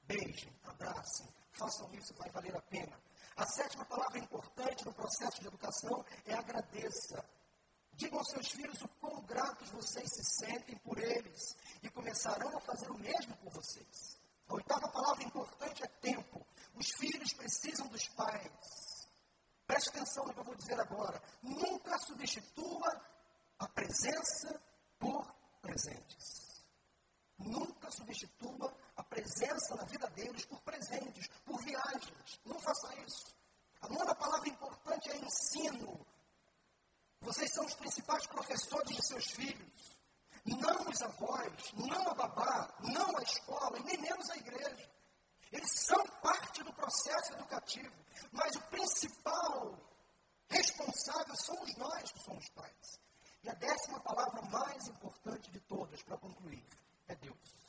Beijem, 0.03 0.53
abracem, 0.63 1.27
façam 1.51 1.93
isso, 1.93 2.13
vai 2.15 2.29
valer 2.31 2.55
a 2.55 2.61
pena. 2.63 2.99
A 3.37 3.45
sétima 3.45 3.85
palavra 3.85 4.19
importante 4.19 4.85
no 4.85 4.93
processo 4.93 5.39
de 5.39 5.47
educação 5.47 6.03
é 6.25 6.33
agradeça. 6.33 7.23
Digam 7.99 8.17
aos 8.17 8.29
seus 8.29 8.47
filhos 8.51 8.81
o 8.81 8.87
quão 9.01 9.21
gratos 9.23 9.67
vocês 9.71 10.09
se 10.09 10.23
sentem 10.23 10.77
por 10.77 10.97
eles 10.97 11.57
e 11.83 11.89
começarão 11.89 12.57
a 12.57 12.61
fazer 12.61 12.89
o 12.89 12.97
mesmo 12.97 13.35
por 13.35 13.51
vocês. 13.51 14.17
A 14.47 14.53
oitava 14.53 14.87
palavra 14.87 15.21
importante 15.21 15.83
é 15.83 15.87
tempo. 15.99 16.47
Os 16.75 16.87
filhos 16.91 17.33
precisam 17.33 17.85
dos 17.89 18.07
pais. 18.07 19.09
Preste 19.67 19.89
atenção 19.89 20.25
no 20.25 20.33
que 20.33 20.39
eu 20.39 20.45
vou 20.45 20.55
dizer 20.55 20.79
agora. 20.79 21.21
Nunca 21.43 21.99
substitua 21.99 23.01
a 23.59 23.67
presença 23.67 24.61
por 24.97 25.29
presentes. 25.61 26.63
Nunca 27.37 27.91
substitua 27.91 28.73
a 28.95 29.03
presença 29.03 29.75
na 29.75 29.83
vida 29.83 30.09
deles 30.11 30.45
por 30.45 30.61
presentes, 30.61 31.27
por 31.43 31.61
viagens. 31.61 32.39
Não 32.45 32.57
faça 32.61 32.95
isso. 33.01 33.35
A 33.81 33.89
nona 33.89 34.15
palavra 34.15 34.47
importante 34.47 35.11
é 35.11 35.17
ensino. 35.17 36.07
Vocês 37.21 37.51
são 37.53 37.65
os 37.65 37.75
principais 37.75 38.25
professores 38.27 38.95
de 38.95 39.05
seus 39.05 39.31
filhos. 39.31 39.97
Não 40.45 40.89
os 40.89 41.01
avós, 41.01 41.73
não 41.73 42.09
a 42.09 42.13
babá, 42.13 42.73
não 42.79 43.17
a 43.17 43.21
escola 43.21 43.77
e 43.79 43.83
nem 43.83 43.97
menos 43.97 44.29
a 44.29 44.37
igreja. 44.37 44.89
Eles 45.51 45.71
são 45.71 46.03
parte 46.21 46.63
do 46.63 46.73
processo 46.73 47.33
educativo, 47.33 47.93
mas 48.31 48.55
o 48.55 48.61
principal 48.63 49.77
responsável 50.49 51.35
somos 51.35 51.75
nós 51.75 52.11
que 52.11 52.19
somos 52.19 52.49
pais. 52.49 52.99
E 53.43 53.49
a 53.49 53.53
décima 53.53 53.99
palavra 54.01 54.41
mais 54.43 54.87
importante 54.87 55.51
de 55.51 55.59
todas, 55.61 56.01
para 56.03 56.17
concluir, 56.17 56.65
é 57.07 57.15
Deus. 57.15 57.59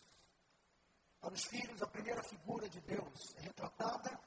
Para 1.21 1.35
os 1.35 1.45
filhos, 1.45 1.83
a 1.83 1.87
primeira 1.87 2.23
figura 2.23 2.69
de 2.69 2.81
Deus 2.81 3.35
é 3.37 3.43
retratada 3.43 4.19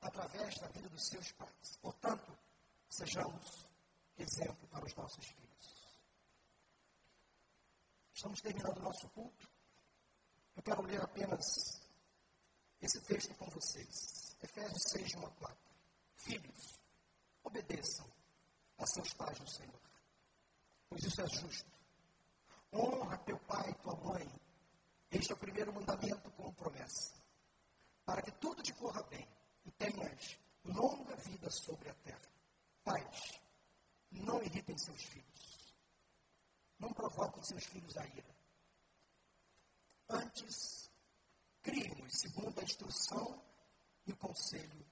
através 0.00 0.54
da 0.58 0.68
vida 0.68 0.88
dos 0.88 1.06
seus 1.06 1.32
pais. 1.32 1.76
Portanto, 1.80 2.36
sejamos 2.88 3.69
exemplo 4.22 4.68
para 4.68 4.84
os 4.84 4.94
nossos 4.94 5.26
filhos. 5.26 5.50
Estamos 8.14 8.40
terminando 8.40 8.78
o 8.78 8.82
nosso 8.82 9.08
culto. 9.10 9.48
Eu 10.56 10.62
quero 10.62 10.82
ler 10.82 11.00
apenas 11.00 11.80
esse 12.80 13.00
texto 13.02 13.34
com 13.36 13.46
vocês. 13.46 14.36
Efésios 14.42 14.82
6, 14.92 15.14
1 15.14 15.26
a 15.26 15.30
4. 15.30 15.56
Filhos, 16.16 16.80
obedeçam 17.42 18.06
a 18.78 18.86
seus 18.86 19.12
pais 19.14 19.38
no 19.38 19.48
Senhor, 19.48 19.80
pois 20.88 21.02
isso 21.02 21.20
é 21.20 21.26
justo. 21.28 21.70
Honra 22.72 23.18
teu 23.18 23.38
pai 23.40 23.70
e 23.70 23.74
tua 23.82 23.96
mãe. 23.96 24.40
Este 25.10 25.32
é 25.32 25.34
o 25.34 25.38
primeiro 25.38 25.72
mandamento 25.72 26.30
com 26.32 26.52
promessa. 26.52 27.14
Para 28.04 28.22
que 28.22 28.32
tudo 28.32 28.62
te 28.62 28.72
corra 28.74 29.02
bem 29.04 29.26
e 29.64 29.70
tenhas 29.72 30.38
longa 30.64 31.16
vida 31.16 31.50
sobre 31.50 31.88
a 31.88 31.94
terra. 31.94 32.30
Pais, 32.84 33.39
não 34.10 34.42
irritem 34.42 34.76
seus 34.76 35.02
filhos. 35.04 35.74
Não 36.78 36.92
provoquem 36.92 37.42
seus 37.42 37.64
filhos 37.64 37.96
a 37.96 38.06
ira. 38.06 38.36
Antes, 40.08 40.90
criem-nos 41.62 42.12
segundo 42.12 42.58
a 42.58 42.64
instrução 42.64 43.42
e 44.06 44.12
o 44.12 44.16
conselho 44.16 44.86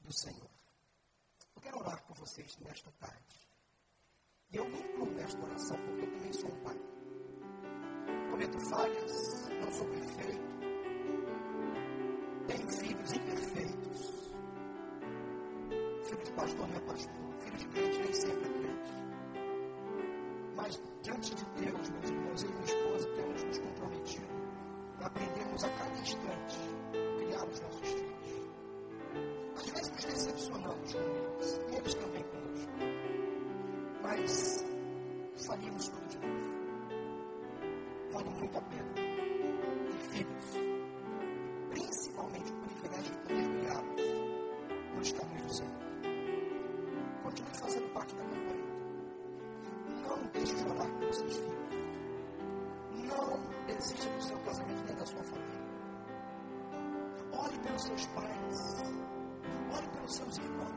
do 0.00 0.12
Senhor. 0.12 0.50
Eu 1.54 1.62
quero 1.62 1.78
orar 1.78 2.02
por 2.04 2.16
vocês 2.16 2.56
nesta 2.58 2.90
tarde. 2.92 3.48
E 4.50 4.56
eu 4.56 4.68
me 4.68 4.80
incluo 4.80 5.10
nesta 5.12 5.40
oração 5.40 5.76
porque 5.76 6.04
eu 6.04 6.12
também 6.12 6.32
sou 6.32 6.50
um 6.50 6.62
pai. 6.62 6.76
Cometo 8.30 8.60
falhas, 8.68 9.48
não 9.60 9.72
sou 9.72 9.88
perfeito. 9.88 10.50
Tenho 12.48 12.70
filhos 12.72 13.12
imperfeitos. 13.12 14.30
Filho 16.08 16.24
de 16.24 16.32
pastor 16.32 16.68
não 16.68 16.76
é 16.76 16.80
pastor. 16.80 17.29
De 17.56 17.66
crente 17.66 17.98
nem 17.98 18.12
sempre 18.12 18.48
crente. 18.48 18.92
Mas 20.56 20.82
diante 21.02 21.34
de 21.34 21.44
Deus, 21.60 21.90
meus 21.90 22.10
irmãos, 22.10 22.42
eu 22.42 22.50
e 22.50 22.52
minha 22.52 22.64
esposa 22.64 23.08
temos 23.16 23.42
nos 23.44 23.58
comprometido 23.58 24.26
a 25.00 25.06
aprendermos 25.06 25.64
a 25.64 25.68
cada 25.70 25.98
instante 25.98 26.58
criar 27.18 27.44
os 27.44 27.60
nossos 27.60 27.88
filhos. 27.88 28.10
Às 29.56 29.70
vezes 29.70 29.90
nos 29.90 30.04
decepcionamos 30.04 30.92
com 30.92 31.00
eles, 31.00 31.60
eles 31.72 31.94
também 31.94 32.24
conosco. 32.24 32.72
Mas 34.02 34.64
falimos 35.46 35.88
tudo 35.88 36.08
de 36.08 36.18
novo. 36.18 36.50
Vale 38.12 38.30
muito 38.30 38.58
a 38.58 38.60
pena 38.62 38.92
ter 38.94 39.10
filhos, 40.10 40.69
pelos 57.80 57.84
seus 57.84 58.06
pais. 58.08 58.82
Ore 59.72 59.88
pelos 59.88 60.14
seus 60.14 60.38
irmãos. 60.38 60.70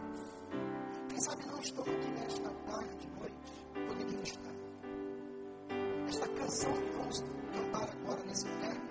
Quem 1.10 1.22
sabe 1.22 1.46
não 1.48 1.60
estão 1.60 1.84
aqui 1.84 2.12
nesta 2.12 2.50
tarde, 2.50 3.10
noite. 3.20 3.88
Poderiam 3.88 4.24
estar. 4.24 4.54
Esta 6.08 6.28
canção 6.30 6.74
que 6.74 6.92
vamos 6.92 7.24
cantar 7.54 7.90
agora 7.90 8.24
nesse 8.24 8.46
término 8.46 8.84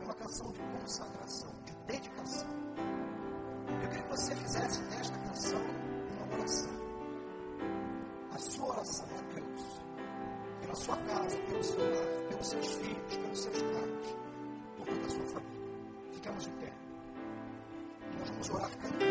é 0.00 0.04
uma 0.04 0.14
canção 0.14 0.52
de 0.52 0.60
consagração, 0.60 1.50
de 1.64 1.72
dedicação. 1.86 2.48
Eu 3.82 3.88
queria 3.88 4.02
que 4.02 4.10
você 4.10 4.36
fizesse 4.36 4.82
desta 4.82 5.18
canção 5.18 5.60
uma 5.60 6.36
oração. 6.36 6.80
A 8.32 8.38
sua 8.38 8.66
oração 8.66 9.06
a 9.06 9.34
Deus. 9.34 9.80
Pela 10.60 10.74
sua 10.74 10.96
casa, 10.96 11.38
pelo 11.38 11.64
seu 11.64 11.78
lar, 11.78 12.28
pelos 12.28 12.48
seus 12.48 12.74
filhos, 12.74 13.16
pelos 13.16 13.42
seus 13.42 13.62
pais, 13.62 14.16
por 14.76 14.86
toda 14.86 15.06
a 15.06 15.10
sua 15.10 15.26
família. 15.26 15.49
E 18.50 19.09